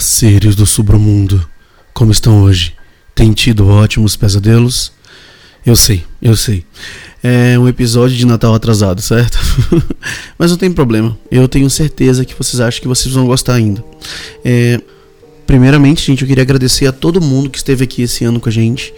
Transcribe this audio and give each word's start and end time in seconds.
Seres 0.00 0.54
do 0.54 0.66
submundo. 0.66 1.46
Como 1.94 2.12
estão 2.12 2.42
hoje? 2.42 2.74
Tem 3.14 3.32
tido 3.32 3.66
ótimos 3.66 4.16
pesadelos? 4.16 4.92
Eu 5.64 5.74
sei, 5.74 6.04
eu 6.20 6.36
sei. 6.36 6.64
É 7.22 7.58
um 7.58 7.66
episódio 7.66 8.16
de 8.16 8.24
Natal 8.24 8.54
atrasado, 8.54 9.00
certo? 9.02 9.38
Mas 10.38 10.50
não 10.50 10.58
tem 10.58 10.70
problema. 10.70 11.18
Eu 11.30 11.48
tenho 11.48 11.68
certeza 11.68 12.24
que 12.24 12.34
vocês 12.36 12.60
acham 12.60 12.80
que 12.80 12.86
vocês 12.86 13.12
vão 13.14 13.26
gostar 13.26 13.54
ainda. 13.54 13.82
É, 14.44 14.80
primeiramente, 15.46 16.06
gente, 16.06 16.22
eu 16.22 16.28
queria 16.28 16.42
agradecer 16.42 16.86
a 16.86 16.92
todo 16.92 17.20
mundo 17.20 17.50
que 17.50 17.58
esteve 17.58 17.82
aqui 17.82 18.02
esse 18.02 18.24
ano 18.24 18.38
com 18.38 18.48
a 18.48 18.52
gente. 18.52 18.92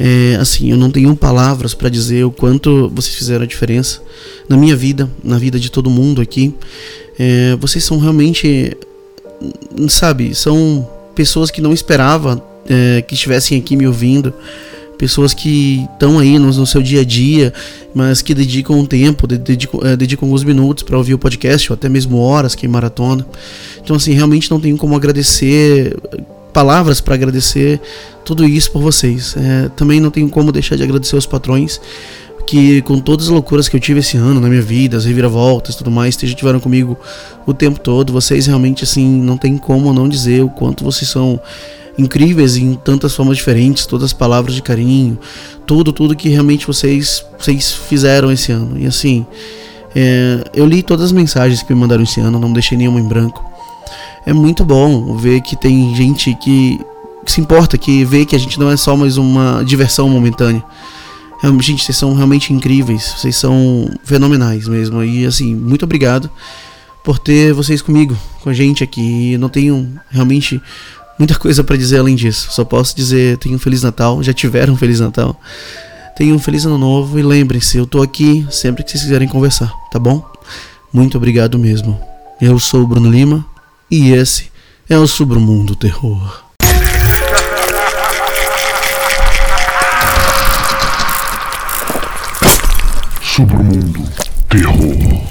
É, 0.00 0.36
assim, 0.40 0.70
eu 0.70 0.76
não 0.76 0.90
tenho 0.90 1.14
palavras 1.14 1.74
para 1.74 1.88
dizer 1.88 2.24
o 2.24 2.30
quanto 2.30 2.90
vocês 2.94 3.14
fizeram 3.14 3.44
a 3.44 3.46
diferença 3.46 4.02
na 4.48 4.56
minha 4.56 4.74
vida, 4.74 5.08
na 5.22 5.38
vida 5.38 5.60
de 5.60 5.70
todo 5.70 5.88
mundo 5.90 6.20
aqui. 6.20 6.54
É, 7.18 7.56
vocês 7.60 7.84
são 7.84 7.98
realmente 7.98 8.76
sabe, 9.88 10.34
são 10.34 10.88
pessoas 11.14 11.50
que 11.50 11.60
não 11.60 11.72
esperava 11.72 12.42
é, 12.68 13.02
que 13.02 13.14
estivessem 13.14 13.58
aqui 13.58 13.76
me 13.76 13.86
ouvindo, 13.86 14.32
pessoas 14.98 15.32
que 15.32 15.86
estão 15.92 16.18
aí 16.18 16.38
no, 16.38 16.52
no, 16.52 16.66
seu 16.66 16.82
dia 16.82 17.00
a 17.00 17.04
dia, 17.04 17.52
mas 17.94 18.20
que 18.20 18.34
dedicam 18.34 18.78
um 18.78 18.84
tempo, 18.84 19.26
dedicam, 19.26 19.80
é, 19.84 19.96
dedicam 19.96 20.26
alguns 20.26 20.44
minutos 20.44 20.82
para 20.82 20.98
ouvir 20.98 21.14
o 21.14 21.18
podcast, 21.18 21.72
ou 21.72 21.74
até 21.74 21.88
mesmo 21.88 22.18
horas 22.18 22.54
que 22.54 22.66
é 22.66 22.68
maratona. 22.68 23.26
Então, 23.82 23.96
assim, 23.96 24.12
realmente 24.12 24.50
não 24.50 24.60
tenho 24.60 24.76
como 24.76 24.94
agradecer, 24.94 25.96
palavras 26.52 27.00
para 27.00 27.14
agradecer 27.14 27.80
tudo 28.24 28.44
isso 28.44 28.70
por 28.72 28.82
vocês. 28.82 29.36
É, 29.36 29.70
também 29.70 30.00
não 30.00 30.10
tenho 30.10 30.28
como 30.28 30.50
deixar 30.50 30.76
de 30.76 30.82
agradecer 30.82 31.16
os 31.16 31.26
patrões 31.26 31.80
que 32.48 32.80
com 32.80 32.98
todas 32.98 33.26
as 33.26 33.30
loucuras 33.30 33.68
que 33.68 33.76
eu 33.76 33.80
tive 33.80 34.00
esse 34.00 34.16
ano 34.16 34.40
na 34.40 34.48
minha 34.48 34.62
vida, 34.62 34.96
as 34.96 35.04
reviravoltas 35.04 35.74
e 35.74 35.78
tudo 35.78 35.90
mais, 35.90 36.20
estiveram 36.22 36.58
comigo 36.58 36.96
o 37.44 37.52
tempo 37.52 37.78
todo. 37.78 38.10
Vocês 38.10 38.46
realmente, 38.46 38.84
assim, 38.84 39.06
não 39.06 39.36
tem 39.36 39.58
como 39.58 39.92
não 39.92 40.08
dizer 40.08 40.42
o 40.42 40.48
quanto 40.48 40.82
vocês 40.82 41.10
são 41.10 41.38
incríveis 41.98 42.56
em 42.56 42.72
tantas 42.72 43.14
formas 43.14 43.36
diferentes, 43.36 43.84
todas 43.84 44.06
as 44.06 44.12
palavras 44.14 44.54
de 44.54 44.62
carinho, 44.62 45.18
tudo, 45.66 45.92
tudo 45.92 46.16
que 46.16 46.30
realmente 46.30 46.66
vocês, 46.66 47.22
vocês 47.38 47.70
fizeram 47.70 48.32
esse 48.32 48.50
ano. 48.50 48.78
E 48.78 48.86
assim, 48.86 49.26
é, 49.94 50.42
eu 50.54 50.64
li 50.64 50.82
todas 50.82 51.04
as 51.04 51.12
mensagens 51.12 51.62
que 51.62 51.74
me 51.74 51.78
mandaram 51.78 52.02
esse 52.02 52.18
ano, 52.18 52.38
não 52.38 52.50
deixei 52.50 52.78
nenhuma 52.78 52.98
em 52.98 53.06
branco. 53.06 53.44
É 54.24 54.32
muito 54.32 54.64
bom 54.64 55.14
ver 55.18 55.42
que 55.42 55.54
tem 55.54 55.94
gente 55.94 56.34
que, 56.42 56.80
que 57.26 57.30
se 57.30 57.42
importa, 57.42 57.76
que 57.76 58.06
vê 58.06 58.24
que 58.24 58.34
a 58.34 58.38
gente 58.38 58.58
não 58.58 58.70
é 58.70 58.76
só 58.78 58.96
mais 58.96 59.18
uma 59.18 59.62
diversão 59.62 60.08
momentânea 60.08 60.64
Gente, 61.60 61.84
vocês 61.84 61.96
são 61.96 62.14
realmente 62.14 62.52
incríveis, 62.52 63.14
vocês 63.16 63.36
são 63.36 63.88
fenomenais 64.04 64.66
mesmo. 64.66 65.02
E 65.04 65.24
assim, 65.24 65.54
muito 65.54 65.84
obrigado 65.84 66.28
por 67.04 67.18
ter 67.18 67.52
vocês 67.52 67.80
comigo, 67.80 68.16
com 68.42 68.50
a 68.50 68.52
gente 68.52 68.82
aqui. 68.82 69.32
Eu 69.32 69.38
não 69.38 69.48
tenho 69.48 69.98
realmente 70.10 70.60
muita 71.18 71.34
coisa 71.38 71.62
para 71.64 71.76
dizer 71.76 71.98
além 71.98 72.14
disso. 72.16 72.48
Só 72.50 72.64
posso 72.64 72.96
dizer, 72.96 73.38
tenham 73.38 73.56
um 73.56 73.58
feliz 73.58 73.82
Natal, 73.82 74.22
já 74.22 74.32
tiveram 74.32 74.74
um 74.74 74.76
feliz 74.76 75.00
Natal. 75.00 75.40
Tenham 76.16 76.36
um 76.36 76.40
feliz 76.40 76.64
ano 76.64 76.76
novo 76.76 77.18
e 77.18 77.22
lembrem-se, 77.22 77.78
eu 77.78 77.86
tô 77.86 78.02
aqui 78.02 78.46
sempre 78.50 78.82
que 78.82 78.90
vocês 78.90 79.04
quiserem 79.04 79.28
conversar, 79.28 79.72
tá 79.90 79.98
bom? 79.98 80.24
Muito 80.92 81.16
obrigado 81.16 81.58
mesmo. 81.58 81.98
Eu 82.40 82.58
sou 82.58 82.82
o 82.82 82.86
Bruno 82.86 83.10
Lima 83.10 83.46
e 83.90 84.10
esse 84.10 84.50
é 84.88 84.98
o 84.98 85.06
Submundo 85.06 85.76
Terror. 85.76 86.47
Submundo 93.38 94.02
Terror. 94.48 95.22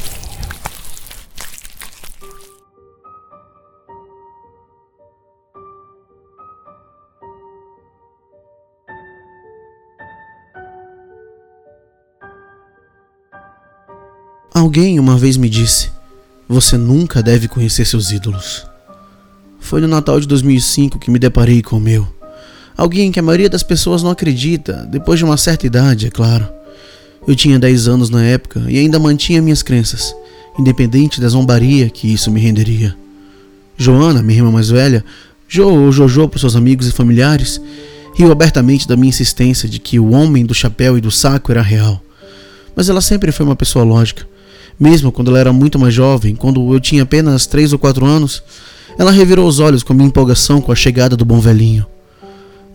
Alguém 14.53 14.97
uma 15.01 15.17
vez 15.17 15.35
me 15.35 15.49
disse: 15.49 15.91
Você 16.47 16.77
nunca 16.77 17.21
deve 17.21 17.49
conhecer 17.49 17.83
seus 17.83 18.11
ídolos. 18.11 18.65
Foi 19.59 19.81
no 19.81 19.87
Natal 19.89 20.17
de 20.21 20.27
2005 20.29 20.97
que 20.97 21.11
me 21.11 21.19
deparei 21.19 21.61
com 21.61 21.75
o 21.75 21.81
meu. 21.81 22.07
Alguém 22.77 23.11
que 23.11 23.19
a 23.19 23.23
maioria 23.23 23.49
das 23.49 23.63
pessoas 23.63 24.01
não 24.01 24.11
acredita, 24.11 24.87
depois 24.89 25.19
de 25.19 25.25
uma 25.25 25.35
certa 25.35 25.67
idade, 25.67 26.07
é 26.07 26.09
claro. 26.09 26.56
Eu 27.25 27.35
tinha 27.35 27.57
10 27.57 27.87
anos 27.87 28.09
na 28.09 28.23
época 28.23 28.65
e 28.67 28.77
ainda 28.77 28.99
mantinha 28.99 29.41
minhas 29.41 29.63
crenças, 29.63 30.13
independente 30.59 31.21
da 31.21 31.27
zombaria 31.27 31.89
que 31.89 32.11
isso 32.11 32.29
me 32.29 32.39
renderia. 32.39 32.95
Joana, 33.77 34.21
minha 34.21 34.39
irmã 34.39 34.51
mais 34.51 34.69
velha, 34.69 35.03
Jo 35.47 35.69
ou 35.69 35.91
Jojo 35.91 36.27
para 36.27 36.39
seus 36.39 36.55
amigos 36.55 36.87
e 36.87 36.91
familiares, 36.91 37.61
riu 38.15 38.31
abertamente 38.31 38.87
da 38.87 38.97
minha 38.97 39.09
insistência 39.09 39.69
de 39.69 39.79
que 39.79 39.99
o 39.99 40.11
homem 40.11 40.45
do 40.45 40.53
chapéu 40.53 40.97
e 40.97 41.01
do 41.01 41.11
saco 41.11 41.51
era 41.51 41.61
real. 41.61 42.01
Mas 42.75 42.89
ela 42.89 43.01
sempre 43.01 43.31
foi 43.31 43.45
uma 43.45 43.55
pessoa 43.55 43.85
lógica. 43.85 44.27
Mesmo 44.79 45.11
quando 45.11 45.29
ela 45.29 45.39
era 45.39 45.53
muito 45.53 45.79
mais 45.79 45.93
jovem, 45.93 46.35
quando 46.35 46.73
eu 46.73 46.79
tinha 46.79 47.03
apenas 47.03 47.45
3 47.45 47.73
ou 47.73 47.79
4 47.79 48.05
anos, 48.05 48.43
ela 48.97 49.11
revirou 49.11 49.47
os 49.47 49.59
olhos 49.59 49.83
com 49.83 49.93
a 49.93 49.95
minha 49.95 50.07
empolgação 50.07 50.59
com 50.59 50.71
a 50.71 50.75
chegada 50.75 51.15
do 51.15 51.23
bom 51.23 51.39
velhinho. 51.39 51.85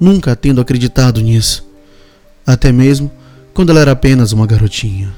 Nunca 0.00 0.34
tendo 0.34 0.60
acreditado 0.60 1.20
nisso. 1.20 1.66
Até 2.47 2.72
mesmo 2.72 3.10
quando 3.55 3.71
ela 3.71 3.81
era 3.81 3.93
apenas 3.93 4.33
uma 4.33 4.47
garotinha. 4.47 5.13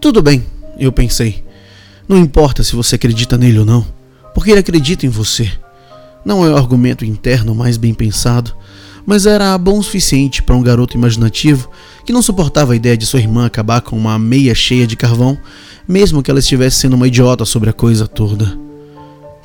Tudo 0.00 0.22
bem, 0.22 0.44
eu 0.78 0.92
pensei. 0.92 1.44
Não 2.08 2.16
importa 2.16 2.62
se 2.62 2.76
você 2.76 2.94
acredita 2.94 3.36
nele 3.36 3.58
ou 3.58 3.64
não, 3.64 3.86
porque 4.34 4.50
ele 4.50 4.60
acredita 4.60 5.04
em 5.04 5.08
você. 5.08 5.50
Não 6.24 6.44
é 6.44 6.50
o 6.50 6.56
argumento 6.56 7.04
interno 7.04 7.54
mais 7.54 7.76
bem 7.76 7.92
pensado, 7.92 8.54
mas 9.04 9.26
era 9.26 9.56
bom 9.58 9.78
o 9.78 9.82
suficiente 9.82 10.42
para 10.42 10.54
um 10.54 10.62
garoto 10.62 10.96
imaginativo 10.96 11.70
que 12.04 12.12
não 12.12 12.22
suportava 12.22 12.72
a 12.72 12.76
ideia 12.76 12.96
de 12.96 13.06
sua 13.06 13.20
irmã 13.20 13.46
acabar 13.46 13.80
com 13.80 13.96
uma 13.96 14.18
meia 14.18 14.54
cheia 14.54 14.86
de 14.86 14.96
carvão, 14.96 15.38
mesmo 15.86 16.22
que 16.22 16.30
ela 16.30 16.40
estivesse 16.40 16.76
sendo 16.76 16.94
uma 16.94 17.08
idiota 17.08 17.44
sobre 17.44 17.70
a 17.70 17.72
coisa 17.72 18.06
toda. 18.06 18.67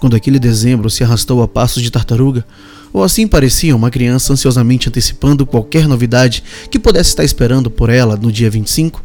Quando 0.03 0.17
aquele 0.17 0.37
dezembro 0.37 0.89
se 0.89 1.01
arrastou 1.01 1.41
a 1.41 1.47
passos 1.47 1.81
de 1.81 1.89
tartaruga, 1.89 2.45
ou 2.91 3.05
assim 3.05 3.25
parecia 3.25 3.73
uma 3.73 3.89
criança 3.89 4.33
ansiosamente 4.33 4.89
antecipando 4.89 5.45
qualquer 5.45 5.87
novidade 5.87 6.43
que 6.69 6.77
pudesse 6.77 7.11
estar 7.11 7.23
esperando 7.23 7.71
por 7.71 7.89
ela 7.89 8.17
no 8.17 8.29
dia 8.29 8.49
25, 8.49 9.01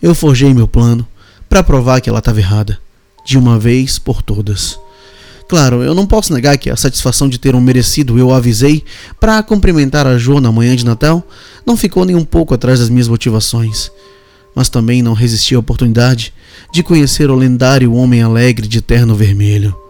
eu 0.00 0.14
forjei 0.14 0.54
meu 0.54 0.68
plano 0.68 1.04
para 1.48 1.64
provar 1.64 2.00
que 2.00 2.08
ela 2.08 2.20
estava 2.20 2.38
errada, 2.38 2.78
de 3.26 3.36
uma 3.36 3.58
vez 3.58 3.98
por 3.98 4.22
todas. 4.22 4.78
Claro, 5.48 5.82
eu 5.82 5.92
não 5.92 6.06
posso 6.06 6.32
negar 6.32 6.56
que 6.56 6.70
a 6.70 6.76
satisfação 6.76 7.28
de 7.28 7.36
ter 7.40 7.56
um 7.56 7.60
merecido 7.60 8.16
eu 8.16 8.32
avisei 8.32 8.84
para 9.18 9.42
cumprimentar 9.42 10.06
a 10.06 10.16
Jo 10.18 10.40
na 10.40 10.52
manhã 10.52 10.76
de 10.76 10.84
Natal 10.84 11.26
não 11.66 11.76
ficou 11.76 12.04
nem 12.04 12.14
um 12.14 12.24
pouco 12.24 12.54
atrás 12.54 12.78
das 12.78 12.88
minhas 12.88 13.08
motivações, 13.08 13.90
mas 14.54 14.68
também 14.68 15.02
não 15.02 15.14
resisti 15.14 15.56
à 15.56 15.58
oportunidade 15.58 16.32
de 16.72 16.84
conhecer 16.84 17.28
o 17.28 17.34
lendário 17.34 17.92
Homem 17.92 18.22
Alegre 18.22 18.68
de 18.68 18.80
terno 18.80 19.16
vermelho. 19.16 19.87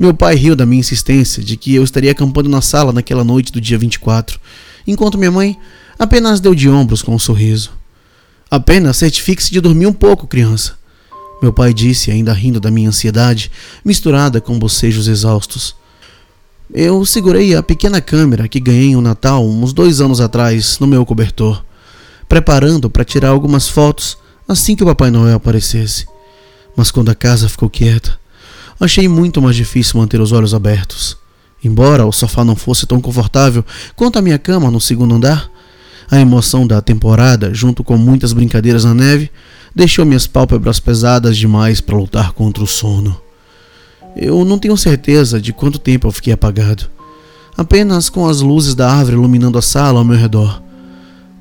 Meu 0.00 0.14
pai 0.14 0.34
riu 0.34 0.56
da 0.56 0.64
minha 0.64 0.80
insistência 0.80 1.42
de 1.42 1.58
que 1.58 1.74
eu 1.74 1.84
estaria 1.84 2.10
acampando 2.10 2.48
na 2.48 2.62
sala 2.62 2.90
naquela 2.90 3.22
noite 3.22 3.52
do 3.52 3.60
dia 3.60 3.76
24, 3.76 4.40
enquanto 4.86 5.18
minha 5.18 5.30
mãe 5.30 5.58
apenas 5.98 6.40
deu 6.40 6.54
de 6.54 6.70
ombros 6.70 7.02
com 7.02 7.14
um 7.14 7.18
sorriso. 7.18 7.70
Apenas 8.50 8.96
certifique-se 8.96 9.52
de 9.52 9.60
dormir 9.60 9.86
um 9.86 9.92
pouco, 9.92 10.26
criança. 10.26 10.72
Meu 11.42 11.52
pai 11.52 11.74
disse, 11.74 12.10
ainda 12.10 12.32
rindo 12.32 12.58
da 12.58 12.70
minha 12.70 12.88
ansiedade, 12.88 13.52
misturada 13.84 14.40
com 14.40 14.58
bocejos 14.58 15.06
exaustos. 15.06 15.76
Eu 16.72 17.04
segurei 17.04 17.54
a 17.54 17.62
pequena 17.62 18.00
câmera 18.00 18.48
que 18.48 18.58
ganhei 18.58 18.96
um 18.96 19.02
Natal 19.02 19.46
uns 19.46 19.74
dois 19.74 20.00
anos 20.00 20.18
atrás 20.18 20.78
no 20.78 20.86
meu 20.86 21.04
cobertor, 21.04 21.62
preparando 22.26 22.88
para 22.88 23.04
tirar 23.04 23.28
algumas 23.28 23.68
fotos 23.68 24.16
assim 24.48 24.74
que 24.74 24.82
o 24.82 24.86
Papai 24.86 25.10
Noel 25.10 25.36
aparecesse. 25.36 26.06
Mas 26.74 26.90
quando 26.90 27.10
a 27.10 27.14
casa 27.14 27.50
ficou 27.50 27.68
quieta, 27.68 28.18
Achei 28.80 29.06
muito 29.06 29.42
mais 29.42 29.54
difícil 29.54 30.00
manter 30.00 30.22
os 30.22 30.32
olhos 30.32 30.54
abertos. 30.54 31.18
Embora 31.62 32.06
o 32.06 32.12
sofá 32.12 32.42
não 32.42 32.56
fosse 32.56 32.86
tão 32.86 32.98
confortável 32.98 33.62
quanto 33.94 34.18
a 34.18 34.22
minha 34.22 34.38
cama 34.38 34.70
no 34.70 34.80
segundo 34.80 35.14
andar, 35.14 35.50
a 36.10 36.18
emoção 36.18 36.66
da 36.66 36.80
temporada, 36.80 37.52
junto 37.52 37.84
com 37.84 37.98
muitas 37.98 38.32
brincadeiras 38.32 38.84
na 38.84 38.94
neve, 38.94 39.30
deixou 39.76 40.06
minhas 40.06 40.26
pálpebras 40.26 40.80
pesadas 40.80 41.36
demais 41.36 41.82
para 41.82 41.96
lutar 41.96 42.32
contra 42.32 42.64
o 42.64 42.66
sono. 42.66 43.20
Eu 44.16 44.44
não 44.46 44.58
tenho 44.58 44.76
certeza 44.78 45.38
de 45.38 45.52
quanto 45.52 45.78
tempo 45.78 46.08
eu 46.08 46.12
fiquei 46.12 46.32
apagado, 46.32 46.90
apenas 47.56 48.08
com 48.08 48.26
as 48.26 48.40
luzes 48.40 48.74
da 48.74 48.90
árvore 48.90 49.16
iluminando 49.16 49.58
a 49.58 49.62
sala 49.62 49.98
ao 49.98 50.04
meu 50.04 50.16
redor. 50.16 50.62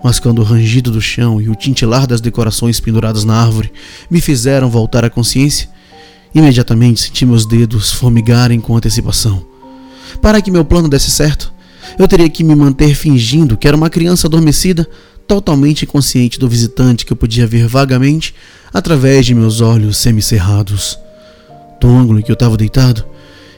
Mas 0.04 0.20
quando 0.20 0.40
o 0.40 0.44
rangido 0.44 0.92
do 0.92 1.02
chão 1.02 1.42
e 1.42 1.50
o 1.50 1.56
tintilar 1.56 2.06
das 2.06 2.22
decorações 2.22 2.80
penduradas 2.82 3.24
na 3.24 3.42
árvore 3.42 3.72
me 4.12 4.20
fizeram 4.20 4.70
voltar 4.70 5.04
à 5.06 5.10
consciência, 5.10 5.70
Imediatamente 6.34 7.02
senti 7.02 7.26
meus 7.26 7.46
dedos 7.46 7.92
formigarem 7.92 8.60
com 8.60 8.78
antecipação. 8.78 9.46
Para 10.22 10.42
que 10.42 10.52
meu 10.52 10.64
plano 10.64 10.88
desse 10.88 11.10
certo, 11.10 11.52
eu 11.98 12.08
teria 12.08 12.30
que 12.30 12.44
me 12.44 12.56
manter 12.56 12.94
fingindo 12.94 13.58
que 13.58 13.68
era 13.68 13.78
uma 13.78 13.90
criança 13.90 14.28
adormecida, 14.28 14.88
totalmente 15.28 15.86
inconsciente 15.86 16.40
do 16.40 16.50
visitante 16.50 17.06
que 17.06 17.14
eu 17.14 17.18
podia 17.18 17.48
ver 17.48 17.68
vagamente 17.68 18.34
através 18.74 19.26
de 19.26 19.36
meus 19.36 19.62
olhos 19.62 19.98
semicerrados. 19.98 20.98
Do 21.80 21.88
ângulo 21.88 22.20
em 22.20 22.22
que 22.24 22.32
eu 22.32 22.34
estava 22.34 22.58
deitado, 22.58 23.06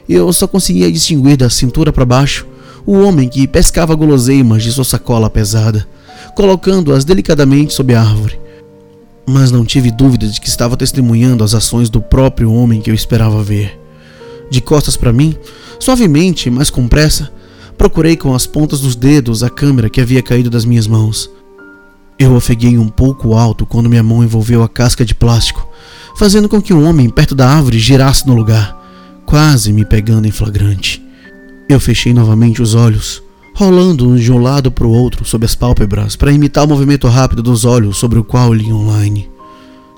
Eu 0.08 0.32
só 0.32 0.48
conseguia 0.48 0.90
distinguir 0.90 1.36
da 1.36 1.48
cintura 1.48 1.92
para 1.92 2.04
baixo 2.04 2.44
o 2.84 2.98
homem 2.98 3.28
que 3.28 3.46
pescava 3.46 3.94
guloseimas 3.94 4.62
de 4.62 4.72
sua 4.72 4.84
sacola 4.84 5.30
pesada, 5.30 5.86
colocando-as 6.34 7.04
delicadamente 7.04 7.72
sob 7.72 7.94
a 7.94 8.02
árvore. 8.02 8.41
Mas 9.26 9.50
não 9.50 9.64
tive 9.64 9.90
dúvida 9.90 10.26
de 10.26 10.40
que 10.40 10.48
estava 10.48 10.76
testemunhando 10.76 11.44
as 11.44 11.54
ações 11.54 11.88
do 11.88 12.00
próprio 12.00 12.52
homem 12.52 12.80
que 12.80 12.90
eu 12.90 12.94
esperava 12.94 13.42
ver. 13.42 13.78
De 14.50 14.60
costas 14.60 14.96
para 14.96 15.12
mim, 15.12 15.36
suavemente, 15.78 16.50
mas 16.50 16.70
com 16.70 16.88
pressa, 16.88 17.30
procurei 17.78 18.16
com 18.16 18.34
as 18.34 18.46
pontas 18.46 18.80
dos 18.80 18.94
dedos 18.94 19.42
a 19.42 19.50
câmera 19.50 19.88
que 19.88 20.00
havia 20.00 20.22
caído 20.22 20.50
das 20.50 20.64
minhas 20.64 20.86
mãos. 20.86 21.30
Eu 22.18 22.34
ofeguei 22.34 22.78
um 22.78 22.88
pouco 22.88 23.34
alto 23.34 23.66
quando 23.66 23.88
minha 23.88 24.02
mão 24.02 24.22
envolveu 24.22 24.62
a 24.62 24.68
casca 24.68 25.04
de 25.04 25.14
plástico, 25.14 25.66
fazendo 26.16 26.48
com 26.48 26.60
que 26.60 26.74
um 26.74 26.86
homem 26.86 27.08
perto 27.08 27.34
da 27.34 27.48
árvore 27.48 27.78
girasse 27.78 28.26
no 28.26 28.34
lugar, 28.34 28.76
quase 29.24 29.72
me 29.72 29.84
pegando 29.84 30.28
em 30.28 30.30
flagrante. 30.30 31.02
Eu 31.68 31.80
fechei 31.80 32.12
novamente 32.12 32.60
os 32.60 32.74
olhos, 32.74 33.22
rolando 33.54 34.18
de 34.18 34.32
um 34.32 34.38
lado 34.38 34.70
para 34.70 34.86
o 34.86 34.92
outro 34.92 35.24
sob 35.24 35.44
as 35.44 35.54
pálpebras 35.54 36.16
para 36.16 36.32
imitar 36.32 36.64
o 36.64 36.68
movimento 36.68 37.06
rápido 37.08 37.42
dos 37.42 37.64
olhos 37.64 37.98
sobre 37.98 38.18
o 38.18 38.24
qual 38.24 38.52
li 38.52 38.72
online. 38.72 39.30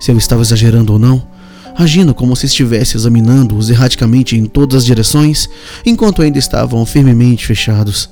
Se 0.00 0.10
eu 0.10 0.18
estava 0.18 0.42
exagerando 0.42 0.92
ou 0.92 0.98
não, 0.98 1.26
agindo 1.76 2.14
como 2.14 2.36
se 2.36 2.46
estivesse 2.46 2.96
examinando-os 2.96 3.70
erraticamente 3.70 4.36
em 4.36 4.44
todas 4.46 4.78
as 4.78 4.84
direções, 4.84 5.48
enquanto 5.84 6.22
ainda 6.22 6.38
estavam 6.38 6.84
firmemente 6.86 7.46
fechados. 7.46 8.08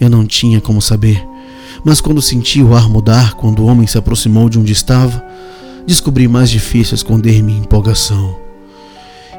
Eu 0.00 0.08
não 0.08 0.26
tinha 0.26 0.60
como 0.60 0.80
saber, 0.80 1.22
mas 1.84 2.00
quando 2.00 2.20
senti 2.20 2.62
o 2.62 2.74
ar 2.74 2.88
mudar 2.88 3.34
quando 3.34 3.60
o 3.60 3.66
homem 3.66 3.86
se 3.86 3.98
aproximou 3.98 4.48
de 4.48 4.58
onde 4.58 4.72
estava, 4.72 5.22
descobri 5.86 6.26
mais 6.26 6.50
difícil 6.50 6.94
esconder 6.94 7.42
minha 7.42 7.60
empolgação. 7.60 8.36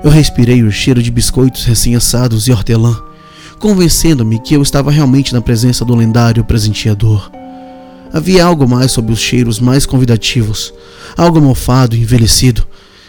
Eu 0.03 0.09
respirei 0.09 0.63
o 0.63 0.71
cheiro 0.71 1.01
de 1.01 1.11
biscoitos 1.11 1.63
recém-assados 1.63 2.47
e 2.47 2.51
hortelã, 2.51 2.95
convencendo-me 3.63 4.39
que 4.39 4.53
eu 4.57 4.61
estava 4.61 4.91
realmente 4.91 5.33
na 5.33 5.39
presença 5.39 5.85
do 5.85 5.95
lendário 5.95 6.43
presenteador. 6.43 7.31
Havia 8.11 8.43
algo 8.43 8.67
mais 8.67 8.91
sob 8.91 9.13
os 9.13 9.19
cheiros 9.19 9.57
mais 9.57 9.85
convidativos, 9.85 10.73
algo 11.15 11.39
mofado 11.39 11.95
e 11.95 12.01
envelhecido, 12.01 12.67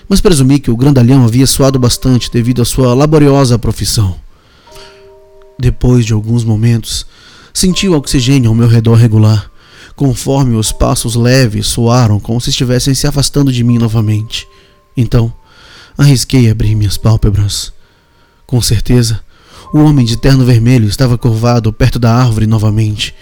mas 0.08 0.20
presumi 0.20 0.60
que 0.60 0.70
o 0.70 0.76
grandalhão 0.76 1.24
havia 1.24 1.44
suado 1.44 1.76
bastante 1.76 2.30
devido 2.30 2.62
à 2.62 2.64
sua 2.64 2.94
laboriosa 2.94 3.58
profissão. 3.58 4.14
Depois 5.58 6.06
de 6.06 6.12
alguns 6.12 6.44
momentos, 6.44 7.04
senti 7.52 7.88
o 7.88 7.96
oxigênio 7.96 8.48
ao 8.48 8.54
meu 8.54 8.68
redor 8.68 8.94
regular, 8.94 9.50
conforme 9.96 10.54
os 10.54 10.70
passos 10.70 11.16
leves 11.16 11.66
soaram 11.66 12.20
como 12.20 12.40
se 12.40 12.50
estivessem 12.50 12.94
se 12.94 13.08
afastando 13.08 13.50
de 13.50 13.64
mim 13.64 13.76
novamente. 13.76 14.46
Então, 14.96 15.32
arrisquei 15.98 16.48
abrir 16.48 16.76
minhas 16.76 16.96
pálpebras. 16.96 17.72
Com 18.46 18.62
certeza, 18.62 19.24
o 19.75 19.81
homem 19.81 20.06
de 20.06 20.17
terno 20.17 20.44
vermelho 20.44 20.87
estava 20.87 21.19
curvado 21.19 21.73
perto 21.73 21.99
da 21.99 22.15
árvore 22.15 22.47
novamente. 22.47 23.12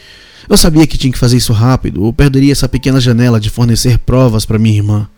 Eu 0.46 0.58
sabia 0.58 0.86
que 0.86 0.98
tinha 0.98 1.10
que 1.10 1.18
fazer 1.18 1.38
isso 1.38 1.50
rápido, 1.54 2.02
ou 2.02 2.12
perderia 2.12 2.52
essa 2.52 2.68
pequena 2.68 3.00
janela 3.00 3.40
de 3.40 3.48
fornecer 3.48 3.96
provas 3.96 4.44
para 4.44 4.58
minha 4.58 4.76
irmã. 4.76 5.08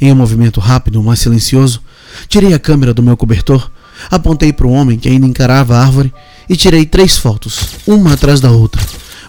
Em 0.00 0.12
um 0.12 0.14
movimento 0.14 0.60
rápido, 0.60 1.02
mas 1.02 1.18
silencioso, 1.18 1.82
tirei 2.28 2.54
a 2.54 2.58
câmera 2.58 2.94
do 2.94 3.02
meu 3.02 3.16
cobertor, 3.16 3.68
apontei 4.12 4.52
para 4.52 4.64
o 4.64 4.70
homem 4.70 4.96
que 4.96 5.08
ainda 5.08 5.26
encarava 5.26 5.74
a 5.74 5.82
árvore 5.82 6.14
e 6.48 6.54
tirei 6.54 6.86
três 6.86 7.18
fotos, 7.18 7.80
uma 7.84 8.12
atrás 8.12 8.40
da 8.40 8.52
outra, 8.52 8.80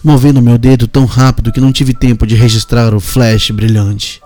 movendo 0.04 0.40
meu 0.40 0.56
dedo 0.56 0.86
tão 0.86 1.06
rápido 1.06 1.50
que 1.50 1.60
não 1.60 1.72
tive 1.72 1.92
tempo 1.92 2.24
de 2.24 2.36
registrar 2.36 2.94
o 2.94 3.00
flash 3.00 3.50
brilhante. 3.50 4.22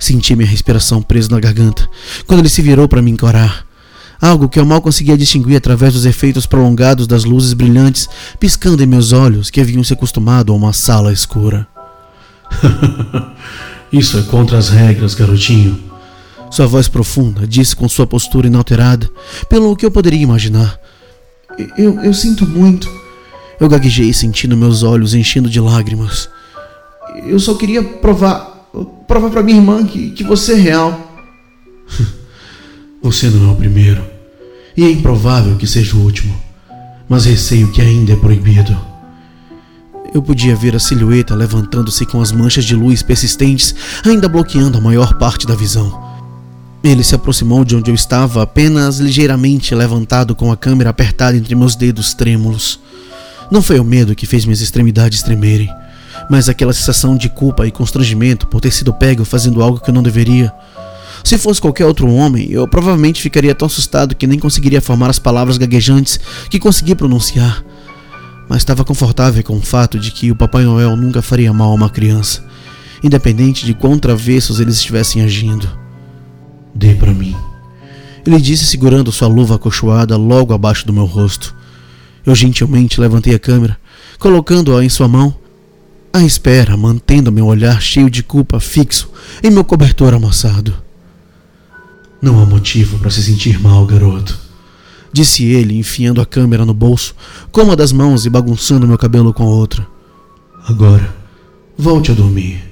Senti 0.00 0.34
minha 0.34 0.50
respiração 0.50 1.00
presa 1.00 1.28
na 1.30 1.38
garganta 1.38 1.88
quando 2.26 2.40
ele 2.40 2.48
se 2.48 2.60
virou 2.60 2.88
para 2.88 3.00
me 3.00 3.12
encorar. 3.12 3.70
Algo 4.22 4.48
que 4.48 4.60
eu 4.60 4.64
mal 4.64 4.80
conseguia 4.80 5.18
distinguir 5.18 5.56
através 5.56 5.94
dos 5.94 6.06
efeitos 6.06 6.46
prolongados 6.46 7.08
das 7.08 7.24
luzes 7.24 7.54
brilhantes 7.54 8.08
piscando 8.38 8.80
em 8.80 8.86
meus 8.86 9.10
olhos 9.12 9.50
que 9.50 9.60
haviam 9.60 9.82
se 9.82 9.94
acostumado 9.94 10.52
a 10.52 10.54
uma 10.54 10.72
sala 10.72 11.12
escura. 11.12 11.66
Isso 13.92 14.16
é 14.16 14.22
contra 14.22 14.56
as 14.58 14.68
regras, 14.68 15.14
garotinho. 15.14 15.76
Sua 16.52 16.68
voz 16.68 16.86
profunda 16.86 17.48
disse 17.48 17.74
com 17.74 17.88
sua 17.88 18.06
postura 18.06 18.46
inalterada, 18.46 19.10
pelo 19.48 19.74
que 19.74 19.84
eu 19.84 19.90
poderia 19.90 20.22
imaginar. 20.22 20.78
Eu, 21.76 22.00
eu 22.00 22.14
sinto 22.14 22.46
muito. 22.46 22.88
Eu 23.58 23.68
gaguejei, 23.68 24.12
sentindo 24.12 24.56
meus 24.56 24.84
olhos 24.84 25.14
enchendo 25.14 25.50
de 25.50 25.58
lágrimas. 25.58 26.28
Eu 27.26 27.40
só 27.40 27.54
queria 27.54 27.82
provar. 27.82 28.68
provar 29.08 29.30
para 29.30 29.42
minha 29.42 29.58
irmã 29.58 29.84
que, 29.84 30.12
que 30.12 30.22
você 30.22 30.52
é 30.52 30.56
real. 30.56 31.08
Você 33.02 33.28
não 33.28 33.48
é 33.48 33.52
o 33.52 33.56
primeiro. 33.56 34.11
E 34.76 34.84
é 34.84 34.90
improvável 34.90 35.56
que 35.56 35.66
seja 35.66 35.96
o 35.96 36.00
último. 36.00 36.34
Mas 37.08 37.26
receio 37.26 37.70
que 37.72 37.82
ainda 37.82 38.12
é 38.12 38.16
proibido. 38.16 38.76
Eu 40.14 40.22
podia 40.22 40.54
ver 40.54 40.76
a 40.76 40.78
silhueta 40.78 41.34
levantando-se 41.34 42.04
com 42.04 42.20
as 42.20 42.32
manchas 42.32 42.64
de 42.64 42.74
luz 42.74 43.02
persistentes, 43.02 43.74
ainda 44.04 44.28
bloqueando 44.28 44.78
a 44.78 44.80
maior 44.80 45.14
parte 45.14 45.46
da 45.46 45.54
visão. 45.54 46.12
Ele 46.84 47.04
se 47.04 47.14
aproximou 47.14 47.64
de 47.64 47.76
onde 47.76 47.90
eu 47.90 47.94
estava, 47.94 48.42
apenas 48.42 48.98
ligeiramente 48.98 49.74
levantado 49.74 50.34
com 50.34 50.50
a 50.50 50.56
câmera 50.56 50.90
apertada 50.90 51.36
entre 51.36 51.54
meus 51.54 51.76
dedos 51.76 52.12
trêmulos. 52.12 52.80
Não 53.50 53.62
foi 53.62 53.78
o 53.78 53.84
medo 53.84 54.14
que 54.14 54.26
fez 54.26 54.44
minhas 54.44 54.60
extremidades 54.60 55.22
tremerem, 55.22 55.70
mas 56.28 56.48
aquela 56.48 56.72
sensação 56.72 57.16
de 57.16 57.28
culpa 57.28 57.66
e 57.66 57.70
constrangimento 57.70 58.46
por 58.46 58.60
ter 58.60 58.70
sido 58.70 58.92
pego 58.92 59.24
fazendo 59.24 59.62
algo 59.62 59.78
que 59.78 59.90
eu 59.90 59.94
não 59.94 60.02
deveria. 60.02 60.52
Se 61.24 61.38
fosse 61.38 61.60
qualquer 61.60 61.86
outro 61.86 62.10
homem, 62.12 62.50
eu 62.50 62.66
provavelmente 62.66 63.22
ficaria 63.22 63.54
tão 63.54 63.66
assustado 63.66 64.14
que 64.14 64.26
nem 64.26 64.38
conseguiria 64.38 64.80
formar 64.80 65.10
as 65.10 65.18
palavras 65.18 65.58
gaguejantes 65.58 66.18
que 66.50 66.58
consegui 66.58 66.94
pronunciar 66.94 67.64
mas 68.52 68.58
estava 68.58 68.84
confortável 68.84 69.42
com 69.42 69.56
o 69.56 69.62
fato 69.62 69.98
de 69.98 70.10
que 70.10 70.30
o 70.30 70.36
Papai 70.36 70.64
Noel 70.64 70.94
nunca 70.94 71.22
faria 71.22 71.52
mal 71.54 71.70
a 71.70 71.74
uma 71.74 71.88
criança, 71.88 72.44
independente 73.02 73.64
de 73.64 73.72
quão 73.72 73.98
travessos 73.98 74.60
eles 74.60 74.76
estivessem 74.76 75.22
agindo. 75.22 75.66
Dê 76.74 76.94
para 76.94 77.14
mim. 77.14 77.34
Ele 78.26 78.38
disse 78.38 78.66
segurando 78.66 79.10
sua 79.10 79.26
luva 79.26 79.54
acolchoada 79.54 80.18
logo 80.18 80.52
abaixo 80.52 80.86
do 80.86 80.92
meu 80.92 81.06
rosto. 81.06 81.54
Eu 82.26 82.34
gentilmente 82.34 83.00
levantei 83.00 83.34
a 83.34 83.38
câmera, 83.38 83.78
colocando-a 84.18 84.84
em 84.84 84.88
sua 84.90 85.08
mão, 85.08 85.34
à 86.12 86.22
espera, 86.22 86.76
mantendo 86.76 87.32
meu 87.32 87.46
olhar 87.46 87.80
cheio 87.80 88.10
de 88.10 88.22
culpa 88.22 88.60
fixo 88.60 89.10
em 89.42 89.50
meu 89.50 89.64
cobertor 89.64 90.12
amassado. 90.12 90.81
Não 92.22 92.40
há 92.40 92.46
motivo 92.46 92.98
para 93.00 93.10
se 93.10 93.22
sentir 93.22 93.60
mal, 93.60 93.84
garoto 93.84 94.52
disse 95.12 95.44
ele, 95.44 95.78
enfiando 95.78 96.20
a 96.20 96.26
câmera 96.26 96.64
no 96.64 96.72
bolso, 96.72 97.14
com 97.50 97.62
uma 97.62 97.76
das 97.76 97.92
mãos 97.92 98.24
e 98.24 98.30
bagunçando 98.30 98.88
meu 98.88 98.96
cabelo 98.96 99.32
com 99.34 99.42
a 99.42 99.46
outra. 99.46 99.86
Agora, 100.66 101.14
volte 101.76 102.10
a 102.10 102.14
dormir. 102.14 102.62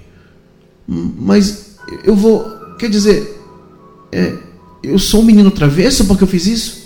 Mas 0.89 1.77
eu 2.03 2.17
vou. 2.17 2.45
Quer 2.79 2.89
dizer. 2.89 3.39
É, 4.13 4.37
eu 4.83 4.99
sou 4.99 5.21
um 5.21 5.25
menino 5.25 5.51
travesso 5.51 6.07
porque 6.07 6.25
eu 6.25 6.29
fiz 6.29 6.47
isso? 6.47 6.81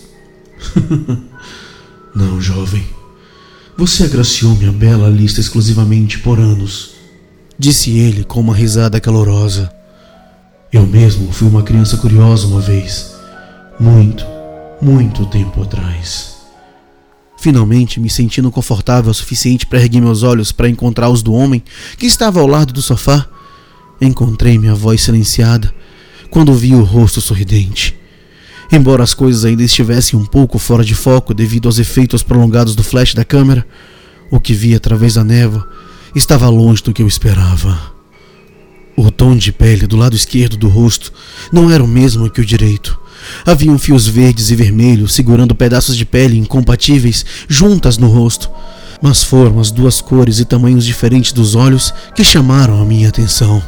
Não, 2.14 2.40
jovem. 2.40 2.85
Você 3.76 4.04
agraciou 4.04 4.54
minha 4.54 4.73
bela 4.73 5.09
lista 5.09 5.40
exclusivamente 5.40 6.18
por 6.18 6.38
anos. 6.38 6.94
Disse 7.59 7.90
ele 7.90 8.25
com 8.25 8.40
uma 8.40 8.54
risada 8.54 9.00
calorosa. 9.00 9.74
Eu 10.75 10.85
mesmo 10.85 11.31
fui 11.31 11.47
uma 11.47 11.62
criança 11.62 11.97
curiosa 11.97 12.49
uma 12.49 12.61
vez. 12.61 13.14
Muito, 13.78 14.26
muito 14.83 15.25
tempo 15.26 15.62
atrás. 15.62 16.35
Finalmente, 17.38 18.00
me 18.00 18.11
sentindo 18.11 18.50
confortável 18.50 19.12
o 19.12 19.14
suficiente 19.14 19.66
para 19.66 19.78
erguer 19.78 20.00
meus 20.00 20.25
olhos 20.25 20.50
para 20.50 20.69
encontrar 20.69 21.11
os 21.11 21.23
do 21.23 21.33
homem 21.33 21.62
que 21.97 22.07
estava 22.07 22.40
ao 22.40 22.49
lado 22.49 22.73
do 22.73 22.83
sofá, 22.83 23.25
encontrei 24.00 24.59
minha 24.59 24.75
voz 24.75 25.02
silenciada 25.02 25.73
quando 26.28 26.52
vi 26.52 26.75
o 26.75 26.83
rosto 26.83 27.21
sorridente. 27.21 27.97
Embora 28.73 29.04
as 29.04 29.14
coisas 29.14 29.45
ainda 29.45 29.62
estivessem 29.62 30.19
um 30.19 30.25
pouco 30.25 30.59
fora 30.59 30.85
de 30.85 30.97
foco 30.97 31.33
devido 31.33 31.69
aos 31.69 31.78
efeitos 31.78 32.25
prolongados 32.25 32.75
do 32.75 32.83
flash 32.83 33.14
da 33.14 33.25
câmera, 33.25 33.64
o 34.28 34.40
que 34.40 34.52
vi 34.52 34.75
através 34.75 35.14
da 35.14 35.23
névoa 35.23 35.69
estava 36.16 36.49
longe 36.49 36.83
do 36.83 36.93
que 36.93 37.00
eu 37.00 37.07
esperava. 37.07 37.94
O 38.97 39.11
tom 39.11 39.37
de 39.37 39.53
pele 39.53 39.87
do 39.87 39.97
lado 39.97 40.15
esquerdo 40.15 40.57
do 40.57 40.69
rosto 40.69 41.13
não 41.53 41.71
era 41.71 41.83
o 41.83 41.89
mesmo 41.89 42.31
que 42.31 42.41
o 42.41 42.45
direito. 42.45 42.99
Haviam 43.45 43.79
fios 43.79 44.07
verdes 44.07 44.51
e 44.51 44.55
vermelhos 44.55 45.15
segurando 45.15 45.55
pedaços 45.55 45.97
de 45.97 46.05
pele 46.05 46.39
incompatíveis 46.39 47.25
juntas 47.49 47.99
no 47.99 48.09
rosto. 48.09 48.49
Mas 49.03 49.25
foram 49.25 49.59
as 49.59 49.71
duas 49.71 50.01
cores 50.01 50.39
e 50.39 50.45
tamanhos 50.45 50.85
diferentes 50.85 51.33
dos 51.33 51.55
olhos 51.55 51.93
que 52.15 52.23
chamaram 52.23 52.81
a 52.81 52.85
minha 52.85 53.09
atenção. 53.09 53.63